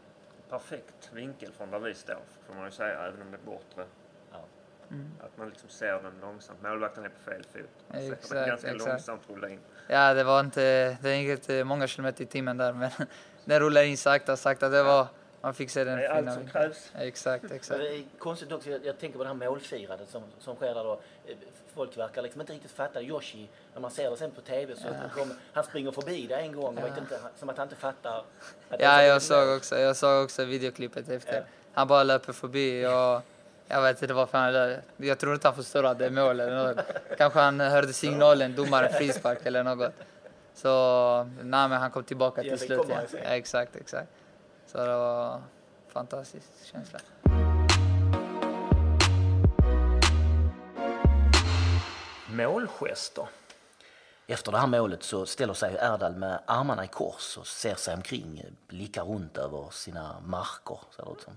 [0.51, 3.85] Perfekt vinkel från där vi står, får man ju säga, även om det är bortre.
[4.93, 5.11] Mm.
[5.21, 6.63] Att man liksom ser den långsamt.
[6.63, 7.71] Målvakten är på fel fot.
[7.91, 8.89] Exakt, den ganska exakt.
[8.89, 9.61] långsamt rulla in.
[9.89, 12.91] Ja, det var inte, det gick inte många kilometer i timmen där, men
[13.45, 14.69] den rullade in sakta, sakta.
[14.69, 15.07] Det var,
[15.43, 16.93] man fick se den är allt som krävs.
[16.99, 17.81] Exakt, exakt.
[17.81, 20.85] Det är konstigt också, jag, jag tänker på det här målfirandet som, som sker där
[20.85, 21.01] då.
[21.75, 23.03] Folk verkar liksom inte riktigt fatta.
[23.03, 24.95] Yoshi, när man ser det sen på TV så ja.
[25.01, 26.79] han, kom, han springer förbi det en gång.
[26.81, 26.87] Ja.
[26.87, 28.25] Vet inte, som att han inte fattar.
[28.69, 31.35] ja, jag såg, också, jag såg också videoklippet efter.
[31.35, 31.43] Ja.
[31.73, 33.23] Han bara löper förbi och
[33.69, 36.67] jag vet inte varför han Jag tror inte han förstår att det är mål eller
[36.67, 36.85] något.
[37.19, 39.93] Kanske han hörde signalen, domaren frispark eller något.
[40.55, 42.81] Så nej, men han kom tillbaka till slut.
[42.89, 42.97] Ja.
[43.13, 43.19] ja.
[43.19, 44.09] exakt, exakt.
[44.73, 45.43] Så det var en
[45.89, 46.99] fantastisk känsla.
[52.31, 53.29] Målgester.
[54.27, 57.95] Efter det här målet så ställer sig Erdal med armarna i kors och ser sig
[57.95, 60.79] omkring, blickar runt över sina marker.
[60.97, 61.37] Ser det som.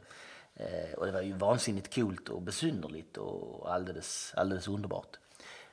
[0.55, 5.19] Eh, och det var ju vansinnigt coolt och besynnerligt och alldeles, alldeles underbart.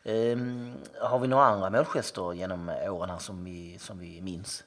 [0.02, 0.38] Eh,
[1.00, 4.64] har vi några andra målgester genom åren här som vi, som vi minns?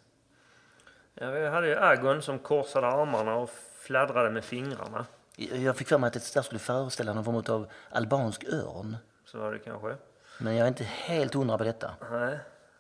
[1.15, 3.49] Ja, vi hade ju Agon som korsade armarna och
[3.79, 5.05] fladdrade med fingrarna.
[5.35, 8.97] Jag fick för mig att det där skulle föreställa någon form av albansk örn.
[9.25, 9.95] Så var det kanske.
[10.37, 11.91] Men jag är inte helt hundra på detta.
[12.11, 12.39] Nej.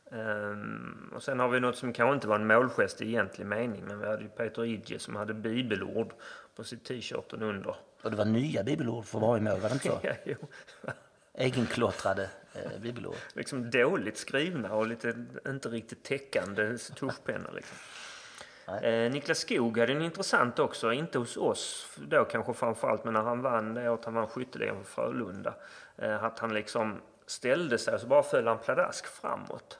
[0.09, 3.83] Um, och sen har vi något som kanske inte var en målgest i egentlig mening,
[3.85, 6.13] men vi hade ju Peter Idje som hade bibelord
[6.55, 7.75] på sitt t-shirten under.
[8.01, 9.99] Och det var nya bibelord för varje mål, var det inte så?
[10.03, 10.35] ja, jo.
[11.33, 13.15] egenklottrade eh, bibelord.
[13.33, 17.51] Liksom dåligt skrivna och lite inte riktigt täckande tuschpennor.
[17.55, 17.77] Liksom.
[18.67, 23.21] Eh, Niklas Skog hade en intressant också, inte hos oss då kanske framförallt, men när
[23.21, 25.53] han vann det året han vann skytteligan för Frölunda.
[25.97, 29.79] Eh, att han liksom ställde sig och så bara föll han pladask framåt.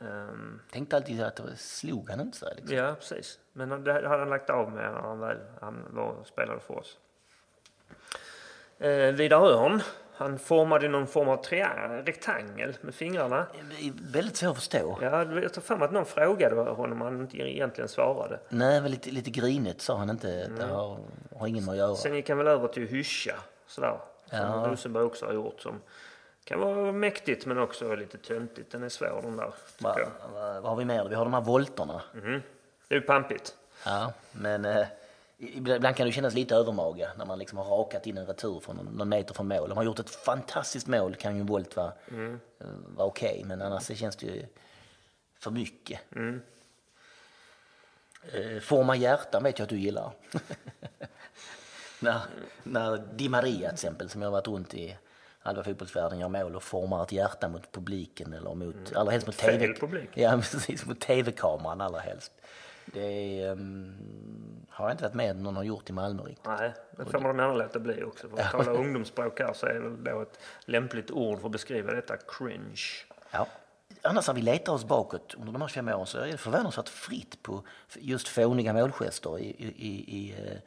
[0.00, 2.76] Ehm, Tänkte alltid att det slog han inte så liksom.
[2.76, 3.38] ja, precis.
[3.52, 6.98] Men det hade han lagt av med när han väl han var, spelade för oss.
[8.78, 9.82] Eh, Vidar Örn,
[10.20, 11.44] han formade någon form av
[12.04, 13.46] rektangel med fingrarna.
[13.52, 14.98] Det är Väldigt svårt att förstå.
[15.02, 18.40] Ja, jag tar mig att någon frågade honom och han inte egentligen svarade.
[18.48, 20.48] Nej, var lite, lite grinigt sa han inte.
[20.58, 20.98] Det har,
[21.38, 21.94] har ingen med att göra.
[21.94, 23.34] Sen gick han väl över till hyscha,
[23.66, 24.00] sådär.
[24.30, 24.66] Som Ja.
[24.70, 25.60] Rosenberg också har gjort.
[25.60, 25.80] Som
[26.44, 28.72] kan vara mäktigt men också lite töntigt.
[28.72, 29.96] Den är svår den där, Va,
[30.34, 31.08] va, vad har vi mer?
[31.08, 32.02] Vi har de här volterna.
[32.88, 33.54] Det är ju pampigt.
[33.84, 34.86] Ja, men eh,
[35.40, 38.76] ibland kan det kännas lite övermaga när man liksom har rakat in en retur från
[38.76, 39.62] någon, meter från mål.
[39.62, 43.42] Om man har gjort ett fantastiskt mål kan ju en volt vara, eh, vara okej,
[43.46, 44.46] men annars känns det ju
[45.38, 46.00] för mycket.
[48.32, 50.12] Eh, forma hjärtan vet jag att du gillar.
[52.00, 52.20] när,
[52.62, 54.96] när Di Maria till exempel, som jag har varit runt i
[55.38, 59.36] halva fotbollsvärlden, gör mål och formar ett hjärta mot publiken eller mot, allra helst mot
[59.36, 59.74] Fel TV.
[59.74, 60.10] publik.
[60.14, 60.86] Ja, precis.
[60.86, 62.32] Mot tv-kameran allra helst.
[62.92, 63.94] Det um,
[64.80, 66.46] har jag inte varit med någon har gjort i Malmö riktigt.
[66.46, 68.28] Nej, det får man gärna låta bli också.
[68.28, 71.92] För att tala ungdomsspråk här så är väl då ett lämpligt ord för att beskriva
[71.92, 72.82] detta cringe.
[73.30, 73.46] Ja.
[74.02, 76.88] Annars har vi letat oss bakåt under de här fem åren så är det förvånansvärt
[76.88, 77.62] fritt på
[77.94, 80.58] just fåniga målgester i, i, i, eh,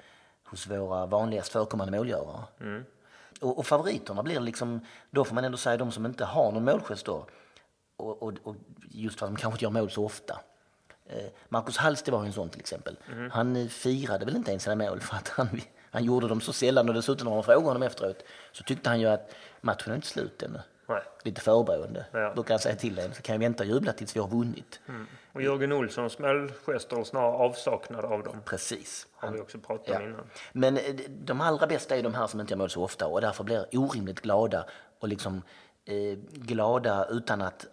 [0.44, 2.44] hos våra vanligast förekommande målgörare.
[3.42, 6.66] Och, och favoriterna blir liksom, då får man ändå säga de som inte har någon
[6.66, 7.26] målgest då.
[7.98, 8.56] Och, och, och
[8.92, 10.40] just för att de kanske inte gör mål så ofta.
[11.14, 12.98] Eh, Marcus Hallste var en sån till exempel.
[13.32, 15.62] Han eh, firade väl inte ens sina mål för att han,
[15.92, 19.00] han gjorde dem så sällan och dessutom när man frågade honom efteråt så tyckte han
[19.00, 20.60] ju att matchen är inte slut ännu.
[20.88, 21.02] Nej.
[21.24, 22.06] Lite förberoende.
[22.12, 22.34] Ja.
[22.36, 24.28] Då kan jag säga till en så kan jag vänta och jubla tills vi har
[24.28, 24.80] vunnit.
[25.34, 29.08] Och Jörgen Olssons målgester, och snarare avsaknad av dem, Precis.
[29.16, 29.98] har vi också pratat Ja.
[30.00, 30.30] om innan.
[30.54, 33.22] Men eh, de allra bästa är de här som inte gör mål så ofta och
[33.22, 34.66] därför blir orimligt glada
[35.00, 35.42] och liksom
[36.32, 37.66] glada utan att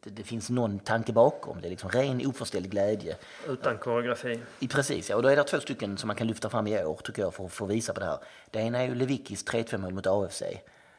[0.00, 1.60] det, det, finns någon tanke bakom.
[1.60, 3.16] Det är liksom ren oförställd glädje.
[3.48, 4.40] Utan koreografi.
[4.58, 5.16] I, precis, ja.
[5.16, 7.34] Och då är det två stycken som man kan lyfta fram i år tycker jag
[7.34, 8.18] för att få visa på det här.
[8.50, 10.42] Det ena är ju Lewickis 3-2 mål mot AFC.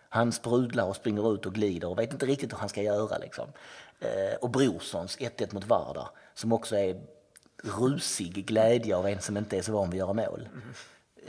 [0.10, 3.18] Han sprudlar och springer ut och glider och vet inte riktigt hur han ska göra
[3.18, 3.48] liksom.
[4.00, 7.02] Eh, och Brorssons 1-1 mot Vardar som också är
[7.64, 10.50] rusig glädje av en som inte är så van vid att göra mål.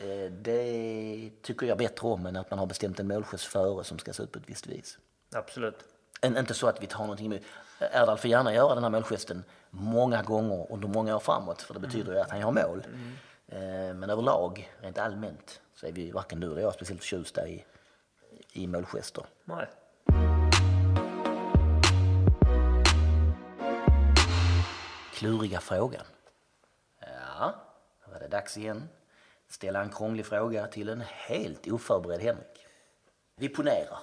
[0.02, 3.98] Eh, det tycker jag bättre om än att man har bestämt en målgest före som
[3.98, 4.98] ska se ut på ett visst vis.
[5.34, 5.84] Absolut.
[6.20, 7.42] En, inte så att vi tar någonting emot.
[7.78, 11.80] Erdal får gärna göra den här målgesten många gånger under många år framåt för det
[11.80, 12.82] betyder ju att han gör mål.
[13.46, 17.64] Eh, men överlag, rent allmänt, så är vi varken du eller jag speciellt förtjusta i,
[18.52, 19.24] i målgester.
[19.44, 19.66] Nej.
[25.14, 26.04] Kluriga frågan.
[27.00, 27.54] Ja,
[28.04, 28.88] då var det dags igen.
[29.48, 32.66] Ställa en krånglig fråga till en helt oförberedd Henrik.
[33.36, 33.98] Vi ponerar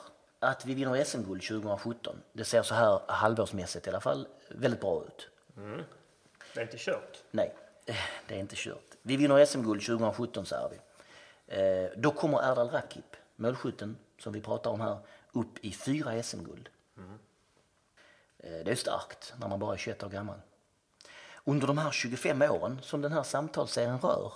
[0.48, 2.16] att vi vinner SM-guld 2017.
[2.34, 5.30] Det ser så här halvårsmässigt i alla fall väldigt bra ut.
[6.54, 7.24] Det är inte kört.
[7.32, 7.96] Nej, eh,
[8.28, 8.96] det är inte kört.
[9.02, 10.78] Vi vinner SM-guld 2017 säger vi.
[11.56, 14.98] Eh, då kommer Erdal Rakip, målskytten som vi pratar om här,
[15.32, 16.70] upp i fyra SM-guld.
[18.40, 20.40] Eh, det är starkt när man bara är 21 år gammal.
[21.44, 24.34] Under de här 25 åren som den här samtalsserien rör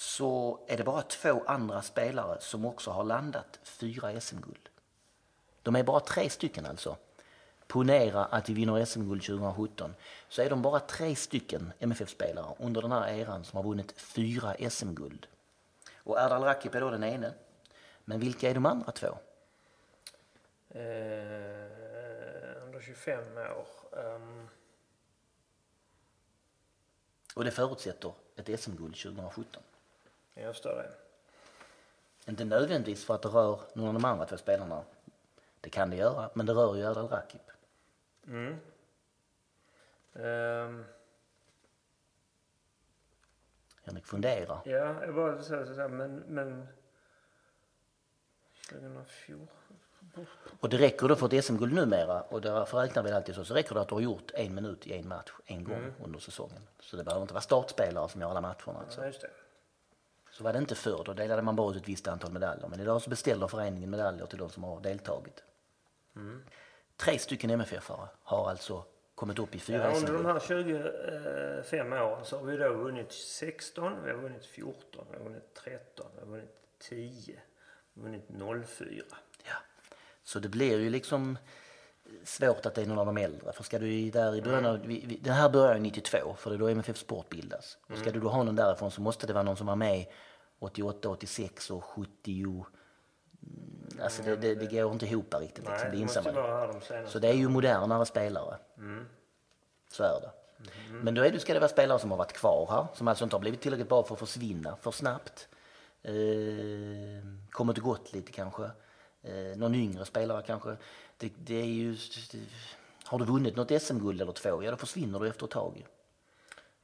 [0.00, 4.68] så är det bara två andra spelare som också har landat fyra SM-guld.
[5.62, 6.96] De är bara tre stycken alltså.
[7.66, 9.94] Ponera att vi vinner SM-guld 2017
[10.28, 14.70] så är de bara tre stycken MFF-spelare under den här eran som har vunnit fyra
[14.70, 15.26] SM-guld.
[15.96, 17.32] Och Erdal Rakip är då den ene.
[18.04, 19.18] Men vilka är de andra två?
[20.68, 20.80] Eh,
[22.64, 23.66] under 25 år.
[23.98, 24.48] Ehm,
[27.34, 29.62] Och det förutsätter ett SM-guld 2017.
[30.42, 30.90] Jag förstår det.
[32.30, 34.82] Inte nödvändigtvis för att det rör någon av de andra två spelarna.
[35.60, 37.50] Det kan det göra, men det rör ju Erdal Rakip.
[40.14, 40.84] Ehm,
[43.82, 44.60] Henrik funderar.
[44.64, 46.68] ja, jag bara så, så, så, men, men
[48.68, 49.48] 2014?
[50.60, 53.54] Och det räcker då för ett SM-guld numera, och därför räknar vi alltid så, så
[53.54, 56.62] räcker det att du har gjort en minut i en match en gång under säsongen.
[56.80, 58.80] Så det behöver inte vara startspelare som gör alla matcherna.
[58.80, 59.00] Alltså.
[59.00, 59.30] Ja, just det.
[60.40, 62.68] Så var det inte förr, då delade man bara ut ett visst antal medaljer.
[62.68, 65.42] Men idag så beställer föreningen medaljer till de som har deltagit.
[66.96, 68.84] Tre stycken MFF-are har alltså
[69.14, 70.40] kommit upp i fyra Ja, under de här
[71.62, 75.54] 25 åren så har vi då vunnit 16, vi har vunnit 14, vi har vunnit
[75.54, 77.40] 13, vi har vunnit 10.
[77.94, 78.24] vunnit
[78.66, 79.02] 04.
[79.44, 79.54] Ja.
[80.22, 81.38] Så det blir ju liksom
[82.24, 83.52] svårt att det är någon av de äldre.
[83.52, 86.50] För ska du där i början av, vi, vi, den här börjar ju 92 för
[86.50, 87.78] det är då MFF Sport bildas.
[87.92, 90.06] Och ska du då ha någon därifrån så måste det vara någon som var med
[90.60, 92.42] 88, 86 och 70.
[92.42, 92.64] Mm,
[94.02, 95.58] Alltså det, det, det går inte ihop riktigt.
[95.64, 97.12] Liksom, Nej, det det måste vara de senaste.
[97.12, 98.58] Så det är ju modernare spelare.
[99.90, 100.30] Så är det.
[101.02, 103.24] Men då är det, ska det vara spelare som har varit kvar här, som alltså
[103.24, 105.48] inte har blivit tillräckligt bra för att försvinna för snabbt.
[106.02, 106.12] Eh,
[107.50, 108.64] kommit och gått lite kanske.
[109.22, 110.76] Eh, någon yngre spelare kanske.
[111.16, 111.96] Det, det är ju,
[113.04, 115.86] har du vunnit något SM-guld eller två, ja då försvinner du efter ett tag.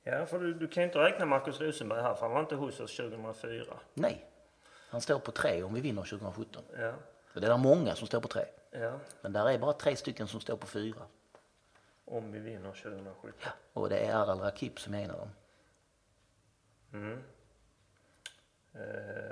[0.09, 2.81] Ja, för du, du kan inte räkna Marcus Rosenberg här, för han var inte hos
[2.81, 3.65] oss 2004.
[3.95, 4.25] Nej,
[4.89, 6.63] han står på tre om vi vinner 2017.
[6.79, 6.93] Ja,
[7.41, 8.45] det är många som står på tre.
[8.71, 8.99] ja.
[9.21, 11.03] Men där är bara tre stycken som står på fyra.
[12.05, 13.33] Om vi vinner 2017.
[13.73, 15.31] Och det är Ardal Rakip som är en av dem.
[16.93, 17.23] Mm.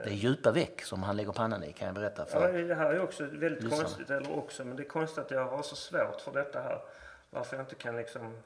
[0.04, 2.26] Det är djupa veck som han lägger pannan i kan jag berätta.
[2.32, 2.52] Ja, För.
[2.52, 3.76] det här är också väldigt Lyssna.
[3.78, 6.82] konstigt, eller också, men det är konstigt att jag har så svårt för detta här.
[7.30, 8.36] Varför jag inte kan liksom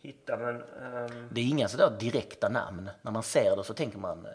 [0.00, 0.62] hitta, men...
[0.62, 2.90] ehm, Det är inga sådär direkta namn.
[3.02, 4.32] När man ser det så tänker man, eh,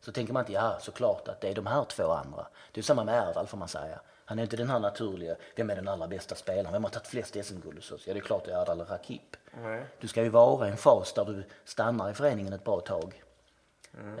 [0.00, 2.46] så tänker man inte ja såklart att det är de här två andra.
[2.72, 4.00] Det är samma med Erdal får man säga.
[4.24, 6.72] Han är inte den här naturliga, vem är den allra bästa spelaren?
[6.72, 8.06] Vem har tagit flest SM-guld hos oss?
[8.06, 9.36] Ja det är klart det är Erdal Rakip.
[9.62, 9.84] nej.
[10.00, 13.22] Du ska ju vara i en fas där du stannar i föreningen ett bra tag.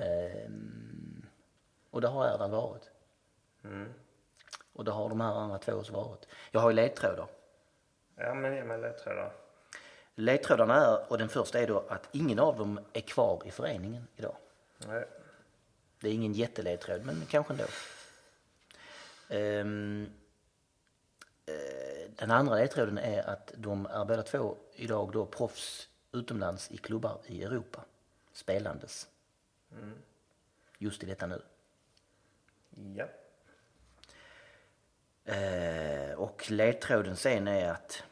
[0.00, 1.26] Ehm,
[1.90, 2.90] och det har Erdal varit.
[4.72, 6.26] Och det har de här andra två också varit.
[6.50, 7.26] Jag har ju ledtrådar.
[8.16, 9.32] Ja, men ge mig ledtrådar.
[10.20, 14.06] Ledtrådarna är, och den första är då att ingen av dem är kvar i föreningen
[14.16, 14.36] idag.
[14.86, 15.04] Nej.
[16.00, 17.64] Det är ingen jätteledtråd, men kanske ändå.
[19.28, 20.10] Ehm,
[21.46, 26.76] eh, den andra ledtråden är att de är båda två idag då proffs utomlands i
[26.76, 27.84] klubbar i Europa.
[28.32, 29.08] Spelandes.
[30.78, 31.42] Just i detta nu.
[32.96, 33.08] Ja.
[35.34, 38.02] Eh, och ledtråden sen är att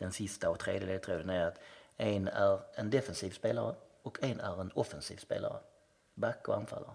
[0.00, 1.60] den sista och tredje ledtråden är att
[1.96, 5.60] en är en defensiv spelare och en är en offensiv spelare.
[6.14, 6.94] Back och anfallare.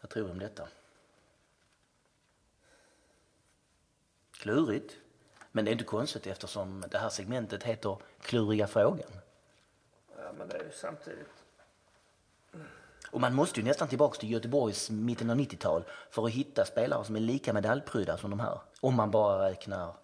[0.00, 0.68] Vad tror du om detta?
[4.30, 4.96] Klurigt.
[5.52, 9.10] Men det är inte konstigt eftersom det här segmentet heter Kluriga frågan.
[10.16, 11.41] ja, men det är ju samtidigt...
[13.12, 17.04] Och man måste ju nästan tillbaka till Göteborgs mitten av 90-tal för att hitta spelare
[17.04, 18.60] som är lika medaljprydda som de här.
[18.80, 19.94] Om man bara räknar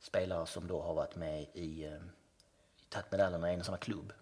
[0.00, 1.92] spelare som då har varit med i, eh,
[2.88, 4.12] tagit medaljerna i en och samma klubb.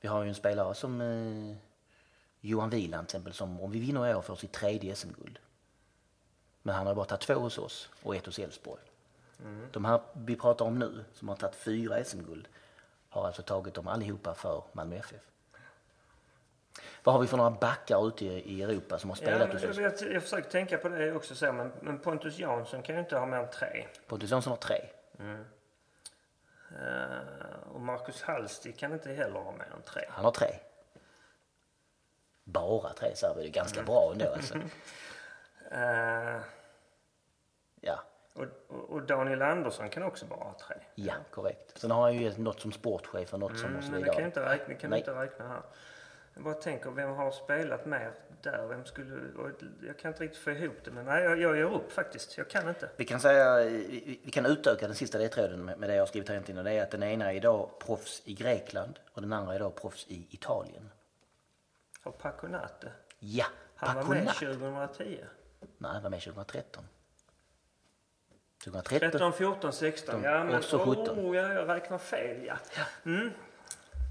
[0.00, 1.56] Vi har ju en spelare som eh,
[2.40, 5.38] Johan Wieland till exempel som om vi vinner i år får sitt tredje SM-guld.
[6.62, 8.82] Men han har bara tagit två hos oss och ett hos Elfsborg.
[9.72, 12.48] De här vi pratar om nu som har tagit fyra SM-guld
[13.08, 15.31] har alltså tagit dem allihopa för Malmö FF.
[17.04, 19.64] Vad har vi för några backar ute i, Europa som har Ja, spelat men hos
[19.64, 20.00] oss?
[20.02, 23.16] jag, jag, försöker tänka på det också så, men, men Pontus Jansson kan ju inte
[23.18, 23.86] ha mer än tre.
[24.06, 24.80] Pontus Jansson har tre.
[26.80, 30.02] Eh, och Marcus Hallstig kan inte heller ha mer än tre.
[30.08, 30.54] Han har tre.
[32.44, 34.54] Bara tre så här, det är ganska bra ändå alltså.
[35.70, 36.40] Eh,
[37.80, 37.98] Ja,
[38.34, 38.46] och,
[38.90, 40.76] och, Daniel Andersson kan också bara ha tre.
[40.94, 41.78] ja, korrekt.
[41.78, 43.98] Sen har han ju något som sportchef och något som och så Mm, men det
[43.98, 44.16] vidare.
[44.16, 44.98] kan inte räkna, kan Nej.
[44.98, 45.62] inte räkna här.
[46.34, 48.12] Jag bara tänker, vem har spelat mer
[48.42, 48.66] där?
[48.66, 49.32] Vem skulle...
[49.36, 49.50] och
[49.86, 52.38] Jag kan inte riktigt få ihop det, men nej, jag, jag gör upp faktiskt.
[52.38, 52.90] Jag kan inte.
[52.96, 56.06] Vi kan säga, vi, vi kan utöka den sista ledtråden med, med det jag har
[56.06, 56.58] skrivit här egentligen.
[56.58, 59.56] och Det är att den ena är idag proffs i Grekland och den andra är
[59.56, 60.90] idag proffs i Italien.
[62.02, 62.92] Har Paconate?
[63.18, 64.58] Ja, Han var med Paconat.
[64.58, 65.18] 2010.
[65.78, 66.84] Nej, han var med 2013.
[68.64, 69.10] 2013.
[69.10, 70.22] 13, 14, 16.
[70.22, 70.54] Ja, men...
[70.54, 71.18] Och så 17.
[71.18, 72.54] Oh, ja, jag räknar fel, ja.
[73.04, 73.30] Mm.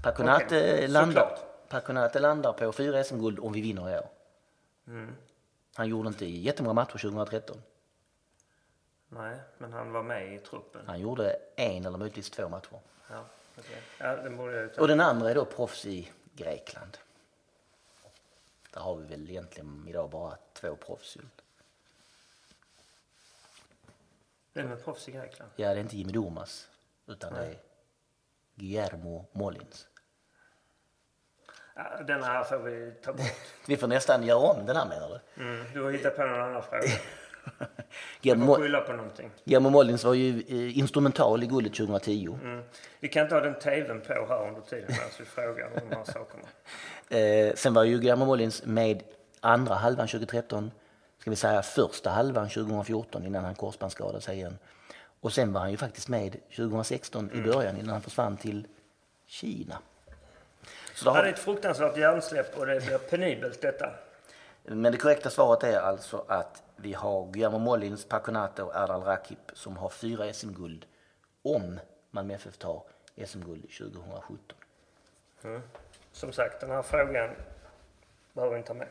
[0.02, 1.51] Paconate, Okej, landar, såklart.
[1.72, 4.08] Paconate landar på fyra SM-guld om vi vinner i år.
[4.86, 5.16] Mm.
[5.74, 7.62] Han gjorde inte jättemånga matcher 2013.
[9.08, 10.86] Nej, men han var med i truppen.
[10.86, 12.80] Han gjorde en eller möjligtvis två matcher.
[13.10, 13.24] Ja,
[13.58, 13.82] okej.
[13.98, 14.78] ja den borde jag.
[14.78, 16.98] Och den andra är då proffs i Grekland.
[18.70, 21.16] Där har vi väl egentligen idag bara två proffs.
[24.52, 25.50] Vem är proffs i Grekland?
[25.56, 26.68] Ja, det är inte Jimmy Durmaz
[27.06, 27.58] utan det är
[28.54, 29.86] Guillermo Molins.
[32.06, 33.26] Den här får vi ta bort.
[33.66, 35.42] Vi får nästan göra om den här menar du?
[35.42, 35.64] Mm.
[35.74, 36.82] Du har hittat på någon annan fråga.
[36.82, 37.66] Du
[38.22, 39.30] Guillermo, får Mo- skylla på någonting.
[39.44, 42.38] Guillermo Molins var ju eh, instrumental i guldet 2010.
[42.42, 42.62] Mm.
[43.00, 45.96] Vi kan inte ha den tvn på här under tiden medan vi frågar om de
[45.96, 46.42] här sakerna.
[47.08, 49.02] Eh, sen var ju Guillermo Molins med
[49.40, 50.70] andra halvan 2013,
[51.18, 54.58] ska vi säga första halvan 2014 innan han korsbandsskadade sig igen.
[55.20, 58.66] Och sen var han ju faktiskt med 2016 i början innan han försvann till
[59.26, 59.78] Kina.
[61.02, 63.90] Så Ja, det är har, ett fruktansvärt hjärnsläpp och det blir penibelt detta.
[64.62, 69.38] men det korrekta svaret är alltså att vi har Guillermo Mollins, Paconato och Erdal Rakip
[69.52, 70.86] som har fyra SM-guld
[71.42, 71.80] om
[72.10, 72.82] Malmö FF tar
[73.26, 74.38] SM-guld 2017.
[76.12, 77.30] Som sagt, den här frågan
[78.32, 78.88] behöver vi inte ta med.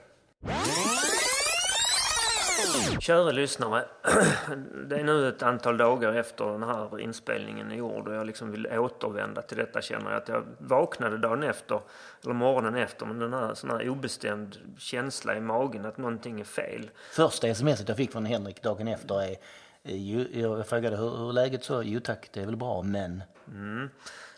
[2.99, 3.86] Kära lyssnare,
[4.88, 8.51] det är nu ett antal dagar efter den här inspelningen är gjord och jag liksom
[8.51, 11.80] vill återvända till detta känner jag att jag vaknade dagen efter,
[12.24, 16.43] eller morgonen efter, med den här, sån här obestämd känsla i magen att någonting är
[16.45, 16.89] fel.
[17.12, 19.36] Första smset jag fick från Henrik dagen efter är
[19.84, 21.84] eh, jag frågade hur, hur läget så.
[21.84, 23.24] Jo tack, det är väl bra, men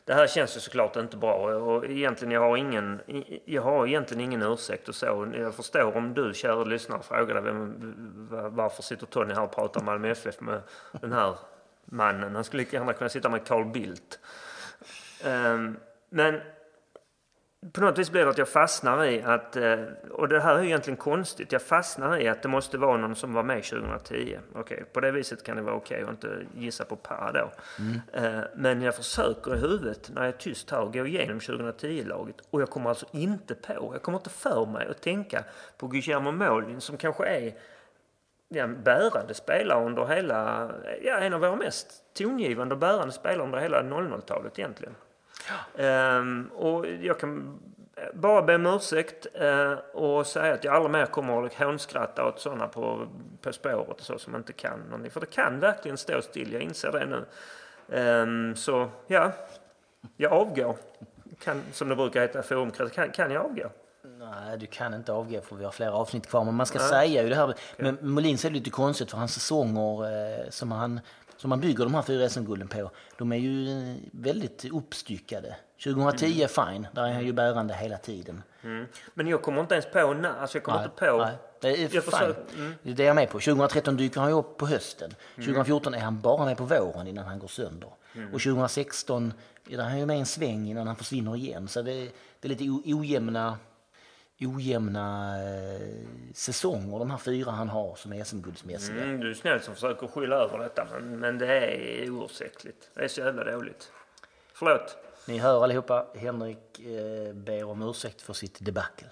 [0.05, 3.01] det här känns ju såklart inte bra och egentligen jag har ingen,
[3.45, 5.31] jag har egentligen ingen ursäkt och så.
[5.33, 7.75] Jag förstår om du kära lyssnare frågar dig vem,
[8.55, 11.35] varför sitter Tony här och pratar Malmö FF med den här
[11.85, 12.35] mannen.
[12.35, 14.19] Han skulle lika gärna kunna sitta med Carl Bildt.
[15.23, 15.77] Ehm,
[16.09, 16.41] men
[17.71, 19.79] på något vis blir det att jag fastnar i att, eh,
[20.11, 23.15] och det här är ju egentligen konstigt, jag fastnar i att det måste vara någon
[23.15, 24.39] som var med 2010.
[24.55, 27.51] Okej, på det viset kan det vara okej att inte gissa på par då.
[28.13, 32.61] Eh, Men jag försöker i huvudet när jag är tyst här gå igenom 2010-laget och
[32.61, 35.43] jag kommer alltså inte på, jag kommer inte för mig att tänka
[35.77, 37.53] på Guillermo Molin som kanske är
[38.49, 43.59] ja, bärande spelare under hela, ja, en av våra mest tongivande och bärande spelare under
[43.59, 44.95] hela 00-talet egentligen.
[45.77, 47.59] Ehm, och jag kan
[48.13, 52.39] bara be om ursäkt eh, och säga att jag aldrig mer kommer att hånskratta åt
[52.39, 53.07] sådana på,
[53.41, 55.11] på spåret och så som inte kan någonting.
[55.11, 57.25] För det kan verkligen stå still, jag inser det nu.
[57.97, 59.31] Ehm, så ja,
[60.17, 60.77] jag avgår.
[61.39, 63.69] Kan, som det brukar heta, forumkrets, kan, kan jag avgå?
[64.19, 66.43] Nej, du kan inte avgå för vi har flera avsnitt kvar.
[66.43, 67.53] Men man ska säga ju det här.
[67.77, 70.99] Men Molins är lite konstigt för hans säsonger eh, som han,
[71.43, 72.91] som han bygger de här fyra SM-gulden på.
[73.17, 75.55] De är ju eh, väldigt uppstyckade.
[75.83, 78.43] 2010 är fine, där är han ju bärande hela tiden.
[78.63, 78.85] Mm.
[79.13, 81.17] Men jag kommer inte ens på när, alltså jag kommer Nej, inte på.
[81.17, 82.43] nej, det är Jag försöker-
[82.83, 83.39] Det är det jag är med på.
[83.39, 85.11] 2013 dyker han ju upp på hösten.
[85.35, 87.89] 2014 är han bara med på våren innan han går sönder.
[88.33, 89.33] Och 2016
[89.69, 91.67] är han ju med en sväng innan han försvinner igen.
[91.67, 91.91] Så det,
[92.39, 93.57] det är lite ojämna,
[94.47, 99.03] ojämna eh, säsonger de här fyra han har som är SM-guldsmässiga.
[99.03, 102.89] Mm, du är snäll som försöker skylla över detta, men, men det är oursäktligt.
[102.93, 103.91] Det är så jävla dåligt.
[104.53, 104.97] Förlåt.
[105.27, 109.07] Ni hör allihopa, Henrik eh, ber om ursäkt för sitt debacle.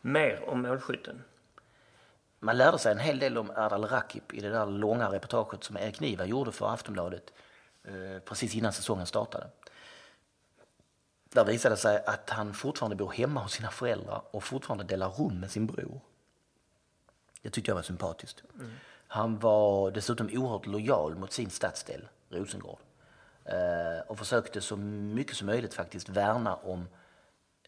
[0.00, 1.22] Mer om målskytten.
[2.38, 5.76] Man lärde sig en hel del om Erdal Rakip i det där långa reportaget som
[5.76, 7.32] Erik Niva gjorde för Aftonbladet
[8.24, 9.50] precis innan säsongen startade.
[11.30, 15.08] Där visade det sig att han fortfarande bor hemma hos sina föräldrar och fortfarande delar
[15.08, 16.00] rum med sin bror.
[17.42, 18.42] Det tyckte jag var sympatiskt.
[19.08, 22.78] Han var dessutom oerhört lojal mot sin stadsdel, Rosengård.
[23.44, 26.88] Eh, och försökte så mycket som möjligt faktiskt värna om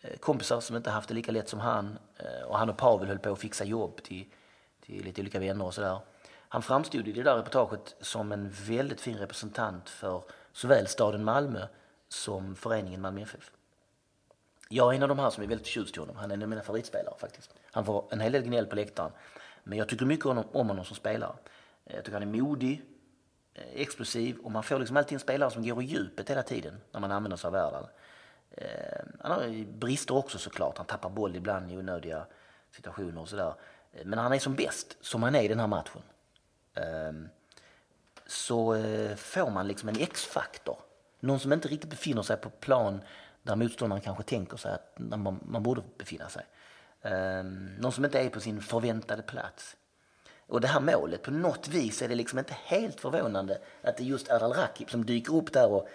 [0.00, 1.98] eh, kompisar som inte haft det lika lätt som han.
[2.16, 4.24] Eh, och han och Pavel höll på att fixa jobb till,
[4.80, 6.00] till lite olika vänner och sådär.
[6.48, 11.66] Han framstod i det där reportaget som en väldigt fin representant för såväl staden Malmö
[12.08, 13.52] som föreningen Malmö FF.
[14.68, 16.16] Jag är en av de här som är väldigt förtjust i honom.
[16.16, 17.54] Han är en av mina favoritspelare faktiskt.
[17.72, 19.12] Han får en hel del gnäll på läktaren.
[19.64, 21.32] Men jag tycker mycket om honom, om honom som spelare.
[21.84, 22.82] Eh, jag tycker han är modig,
[23.54, 26.80] eh, explosiv och man får liksom alltid en spelare som går i djupet hela tiden
[26.92, 27.88] när man använder sig av Erdal.
[28.50, 28.66] Eh,
[29.20, 30.76] han har brister också såklart.
[30.76, 32.26] Han tappar boll ibland i onödiga
[32.70, 33.54] situationer och sådär.
[34.04, 36.02] Men han är som bäst, som han är i den här matchen.
[36.78, 37.28] Ehm,
[38.26, 40.76] så eh, får man liksom en X-faktor.
[41.20, 43.00] Någon som inte riktigt befinner sig på plan
[43.42, 46.44] där motståndaren kanske tänker sig att man, man borde befinna sig.
[47.02, 49.76] Ehm, någon som inte är på sin förväntade plats.
[50.46, 54.02] Och det här målet, på något vis är det liksom inte helt förvånande att det
[54.02, 55.88] är just Erdal Rakip som dyker upp där och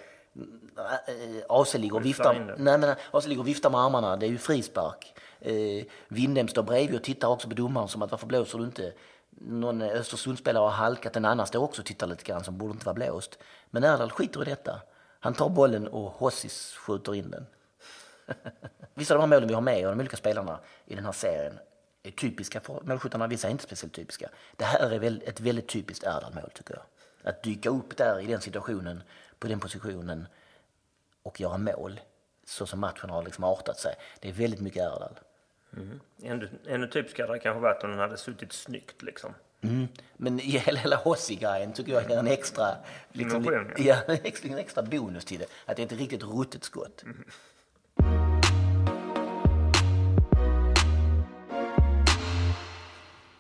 [0.78, 4.30] äh, AC ligger och Viftar nej, men AC ligger och viftar med armarna, det är
[4.30, 5.14] ju frispark.
[5.40, 8.94] Eh, Windem står bredvid och tittar också på domaren som att varför blåser du inte?
[9.38, 12.86] Någon Östersundsspelare har halkat, en annan står också och tittar lite grann som borde inte
[12.86, 13.40] vara blåst.
[13.70, 14.82] Men Erdal skiter i detta.
[15.20, 17.46] Han tar bollen och Hossis skjuter in den.
[18.94, 21.12] Vissa av de här målen vi har med och de olika spelarna i den här
[21.12, 21.60] serien
[22.04, 24.30] är typiska för målskyttarna, vissa är inte speciellt typiska.
[24.56, 26.84] Det här är väl ett väldigt typiskt Erdal-mål tycker jag.
[27.30, 29.04] Att dyka upp där i den situationen,
[29.40, 30.28] på den positionen
[31.24, 32.00] och göra mål
[32.46, 33.96] så som matchen har liksom artat sig.
[34.20, 35.20] Det är väldigt mycket Erdal.
[36.24, 39.34] Ännu, ännu typiskare hade kanske varit om den hade suttit snyggt liksom.
[39.62, 39.88] Mm.
[40.18, 42.68] Men hela, hela Hossi-grejen tycker jag är en extra,
[43.12, 45.46] liksom, Dimension, ja, en extra, en extra bonus till det.
[45.66, 47.04] Att det är ett riktigt ruttet skott.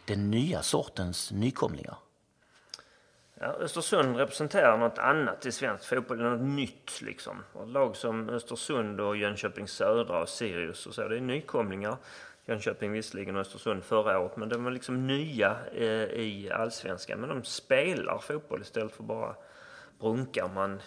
[0.06, 1.98] Den nya sortens nykomlingar.
[3.44, 7.44] Ja, Östersund representerar något annat i svensk fotboll, något nytt liksom.
[7.54, 11.98] Och lag som Östersund och Jönköping Södra och Sirius och så, det är nykomlingar.
[12.46, 17.20] Jönköping visserligen och Östersund förra året, men de var liksom nya eh, i allsvenskan.
[17.20, 19.36] Men de spelar fotboll istället för bara
[20.00, 20.50] brunkar.
[20.56, 20.82] Man,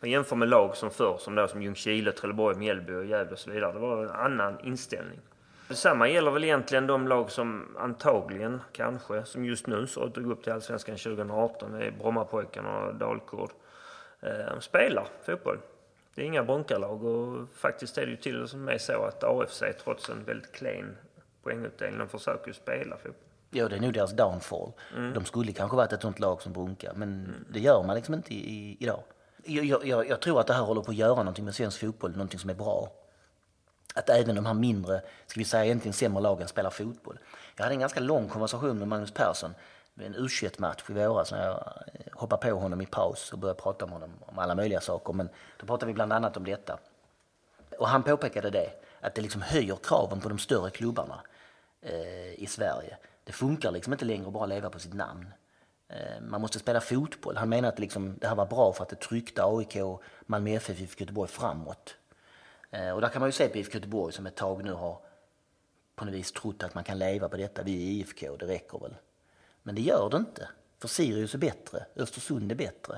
[0.00, 3.38] man jämför med lag som förr, som, då, som Ljungskile, Trelleborg, Mjällby och Gävle och
[3.38, 3.72] så vidare.
[3.72, 5.20] Det var en annan inställning.
[5.70, 10.42] Detsamma gäller väl egentligen de lag som antagligen, kanske, som just nu så återgår upp
[10.42, 11.72] till Allsvenskan 2018.
[11.72, 13.50] Det är Brommapojkarna och Dalkurd.
[14.20, 15.58] Eh, spelar fotboll.
[16.14, 19.62] Det är inga bonkarlag och faktiskt är det ju till och med så att AFC
[19.84, 20.96] trots en väldigt klen
[21.42, 23.14] poängutdelning, de försöker ju spela fotboll.
[23.50, 24.72] Ja, det är nog deras downfall.
[24.96, 25.14] Mm.
[25.14, 27.44] De skulle kanske varit ett sånt lag som brunkar, men mm.
[27.48, 29.02] det gör man liksom inte i, i, idag.
[29.44, 32.10] Jag, jag, jag, tror att det här håller på att göra någonting med svensk fotboll,
[32.10, 32.92] någonting som är bra
[33.94, 37.18] att även de här mindre, ska vi säga egentligen sämre lagen spelar fotboll.
[37.56, 39.54] Jag hade en ganska lång konversation med Magnus Persson
[39.94, 40.28] vid en u
[40.58, 41.56] match i våras när jag
[41.92, 45.12] eh, hoppade på honom i paus och började prata med honom om alla möjliga saker.
[45.12, 46.78] Men då pratade vi bland annat om detta.
[47.78, 48.70] Och han påpekade det,
[49.00, 51.20] att det liksom höjer kraven på de större klubbarna
[51.82, 52.96] eh, i Sverige.
[53.24, 55.32] Det funkar liksom inte längre att bara leva på sitt namn.
[55.88, 57.36] Eh, man måste spela fotboll.
[57.36, 59.76] Han menar att det, liksom, det här var bra för att det tryckte AIK,
[60.26, 61.96] Malmö FF, IFK Göteborg framåt.
[62.70, 64.98] Eh, och där kan man ju se på IFK Göteborg som ett tag nu har
[65.94, 67.62] på något vis trott att man kan leva på detta.
[67.62, 68.94] Vi är IFK, det räcker väl.
[69.62, 70.48] Men det gör det inte.
[70.78, 72.94] För Sirius är bättre, Östersund är bättre.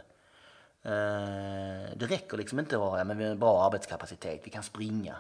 [0.83, 5.17] Eh, det räcker liksom inte att ha en bra arbetskapacitet, vi kan springa.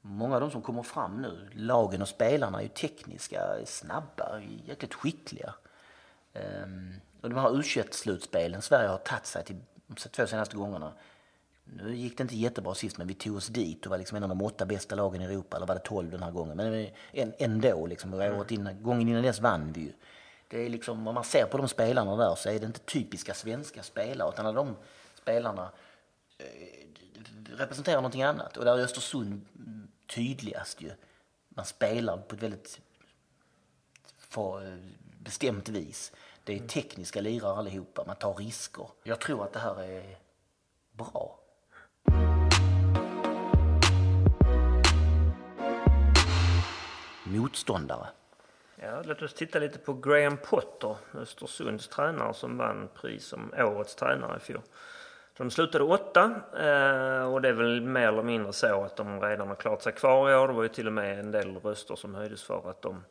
[0.00, 4.94] Många av de som kommer fram nu, lagen och spelarna, är ju tekniska, snabba, jäkligt
[4.94, 5.54] skickliga.
[6.32, 9.56] Ehm, och de här u slutspelen Sverige har tagit sig till
[9.86, 10.92] de två senaste gångerna
[11.64, 14.22] nu gick det inte jättebra sist, men vi tog oss dit och var liksom en
[14.22, 16.56] av de åtta bästa lagen i Europa, eller var det tolv den här gången?
[16.56, 16.88] Men
[17.38, 19.92] ändå, liksom, året innan, gången innan dess vann vi ju.
[20.48, 23.34] Det är liksom, om man ser på de spelarna där så är det inte typiska
[23.34, 24.76] svenska spelare, utan de
[25.14, 25.70] spelarna
[26.38, 26.46] eh,
[27.56, 28.56] representerar någonting annat.
[28.56, 29.46] Och där är Östersund
[30.14, 30.90] tydligast ju.
[31.48, 32.80] Man spelar på ett väldigt
[34.18, 34.78] för, eh,
[35.18, 36.12] bestämt vis.
[36.44, 38.86] Det är tekniska lirare allihopa, man tar risker.
[39.04, 40.18] Jag tror att det här är
[40.92, 41.43] bra.
[47.40, 48.06] Motståndare.
[48.76, 53.94] Ja, låt oss titta lite på Graham Potter, Östersunds tränare som vann pris som årets
[53.94, 54.60] tränare i fjol.
[55.36, 59.48] De slutade åtta eh, och det är väl mer eller mindre så att de redan
[59.48, 60.48] har klarat sig kvar i år.
[60.48, 63.04] Det var ju till och med en del röster som höjdes för att de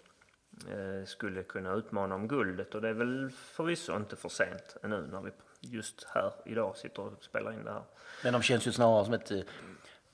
[0.69, 5.07] eh, skulle kunna utmana om guldet och det är väl förvisso inte för sent ännu
[5.11, 7.83] när vi just här idag sitter och spelar in det här.
[8.23, 9.39] Men de känns ju snarare som ett eh,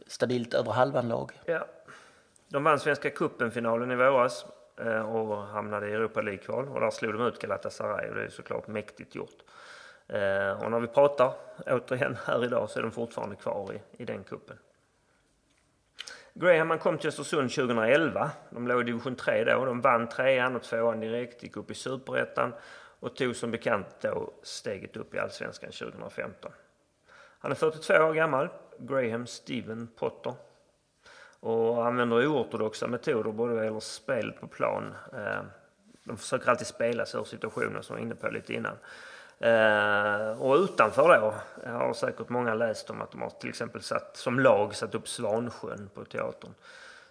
[0.08, 1.32] stabilt över halvan-lag.
[1.46, 1.68] Ja,
[2.50, 4.46] de vann Svenska cupen-finalen i våras
[4.78, 8.30] eh, och hamnade i Europa League-kval och där slog de ut Galatasaray och det är
[8.30, 9.38] såklart mäktigt gjort.
[10.08, 11.34] Eh, och när vi pratar
[11.68, 14.58] återigen här idag så är de fortfarande kvar i, i den kuppen.
[16.34, 18.32] Graham han kom till Östersund 2011.
[18.50, 19.66] De låg i division 3 då.
[19.66, 22.54] De vann trean och tvåan direkt, gick upp i superettan
[23.00, 26.52] och tog som bekant då steget upp i allsvenskan 2015.
[27.40, 28.50] Han är 42 år gammal,
[28.80, 30.34] Graham Steven Potter
[31.40, 34.96] och använder oortodoxa metoder både vad gäller spel på plan.
[35.14, 35.42] Eh,
[36.04, 38.78] de försöker alltid spela sig ur situationen som jag var inne på lite innan.
[39.40, 41.34] Eh, och utanför då
[41.64, 44.96] jag har säkert många läst om att de har till exempel satt, som lag satt
[44.96, 46.54] upp Svansjön på teatern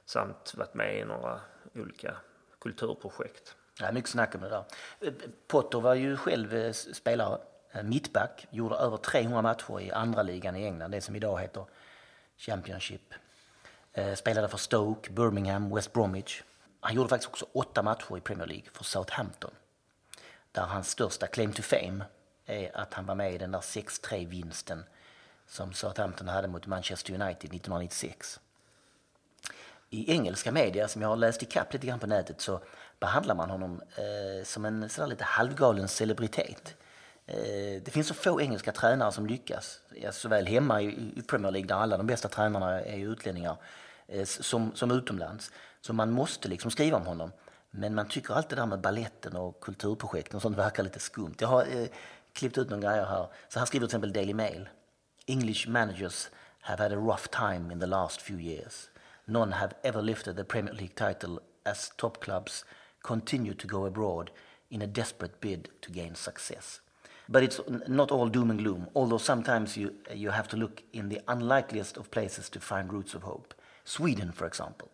[0.04, 1.40] samt varit med i några
[1.74, 2.16] olika
[2.60, 3.56] kulturprojekt.
[3.80, 4.64] Ja, mycket snack om det där.
[5.46, 7.38] Potter var ju själv eh, spelare,
[7.84, 11.64] mittback, gjorde över 300 matcher i andra ligan i England, det som idag heter
[12.36, 13.14] Championship.
[13.92, 16.42] Eh, spelade för Stoke, Birmingham, West Bromwich.
[16.80, 19.50] Han gjorde faktiskt också åtta matcher i Premier League för Southampton.
[20.52, 22.04] Där hans största claim to fame
[22.46, 24.84] är att han var med i den där 6-3-vinsten
[25.46, 28.40] som Southampton hade mot Manchester United 1996.
[29.90, 32.60] I engelska media, som jag har läst ikapp lite grann på nätet, så
[33.00, 36.74] behandlar man honom eh, som en sådär lite halvgalen celebritet.
[37.28, 39.80] Eh, det finns så få engelska tränare som lyckas,
[40.12, 43.56] såväl hemma i Premier League där alla de bästa tränarna är utlänningar,
[44.06, 45.52] eh, som, som utomlands.
[45.80, 47.32] Så man måste liksom skriva om honom.
[47.70, 51.34] Men man tycker allt det där med balletten och kulturprojekten och sånt verkar lite skumt.
[51.38, 51.88] Jag har eh,
[52.32, 53.26] klippt ut några grejer här.
[53.48, 54.68] Så här skriver till exempel Daily Mail.
[55.26, 56.30] English managers
[56.60, 58.90] have had a rough time in the last few years.
[59.24, 62.64] None have ever lifted the Premier League title as top clubs
[63.02, 64.30] continue to go abroad
[64.68, 66.80] in a desperate bid to gain success.
[67.28, 71.10] But it's not all doom and gloom, although sometimes you, you have to look in
[71.10, 73.54] the unlikeliest of places to find roots of hope.
[73.84, 74.88] Sweden, for example.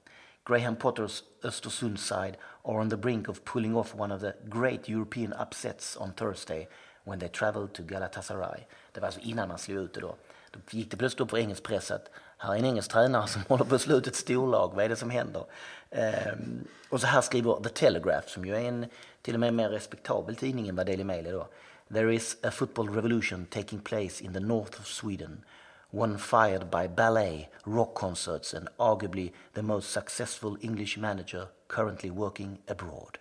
[0.44, 4.88] Graham Potter's Östersund side are on the brink of pulling off one of the great
[4.88, 6.68] European upsets on Thursday
[7.04, 8.66] when they traveled to Galatasaray.
[8.92, 10.16] Det var alltså innan man slog ut det då.
[10.50, 13.42] Då gick det plötsligt upp för engelsk press att här är en engelsk tränare som
[13.48, 14.72] håller på att slå ut ett storlag.
[14.74, 15.44] Vad är det som händer?
[15.90, 18.86] Ehm, och så här skriver The Telegraph, som ju är en
[19.22, 21.48] till och med mer respektabel tidning än vad Daily Mail är då.
[21.94, 25.44] There is a football revolution taking place in the north of Sweden.
[25.90, 32.58] One fired by ballet, rock concerts and arguably the most successful English manager currently working
[32.68, 33.18] abroad.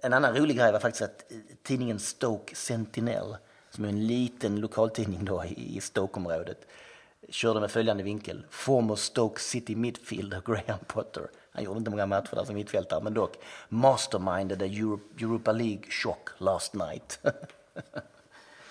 [0.00, 3.36] En annan rolig grej var faktiskt att eh, tidningen Stoke Sentinel,
[3.70, 6.66] som är en liten lokaltidning då i Stoke-området,
[7.28, 8.46] körde med följande vinkel.
[8.50, 11.30] Former Stoke City midfielder Graham Potter.
[11.52, 13.36] Han gjorde inte många matcher där som mittfältare, men dock
[13.68, 17.20] masterminded the Europa League chock last night.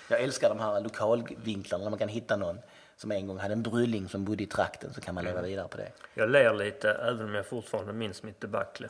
[0.08, 2.60] Jag älskar de här lokalvinklarna när man kan hitta någon
[2.96, 5.50] som en gång hade en brylling som bodde i trakten så kan man leva mm.
[5.50, 5.92] vidare på det.
[6.14, 8.90] Jag ler lite även om jag fortfarande minns mitt debacle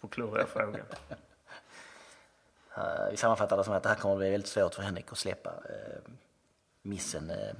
[0.00, 0.80] på kluriga frågan.
[3.10, 5.18] Vi sammanfattar det som att det här kommer att bli väldigt svårt för Henrik att
[5.18, 6.12] släppa eh,
[6.82, 7.54] missen eh,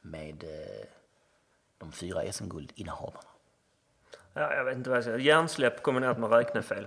[0.00, 0.86] med eh,
[1.78, 3.28] de fyra SM-guldinnehavarna.
[4.34, 5.24] Ja, jag vet inte vad jag ska säga.
[5.24, 6.86] Hjärnsläpp kombinerat med räknefel.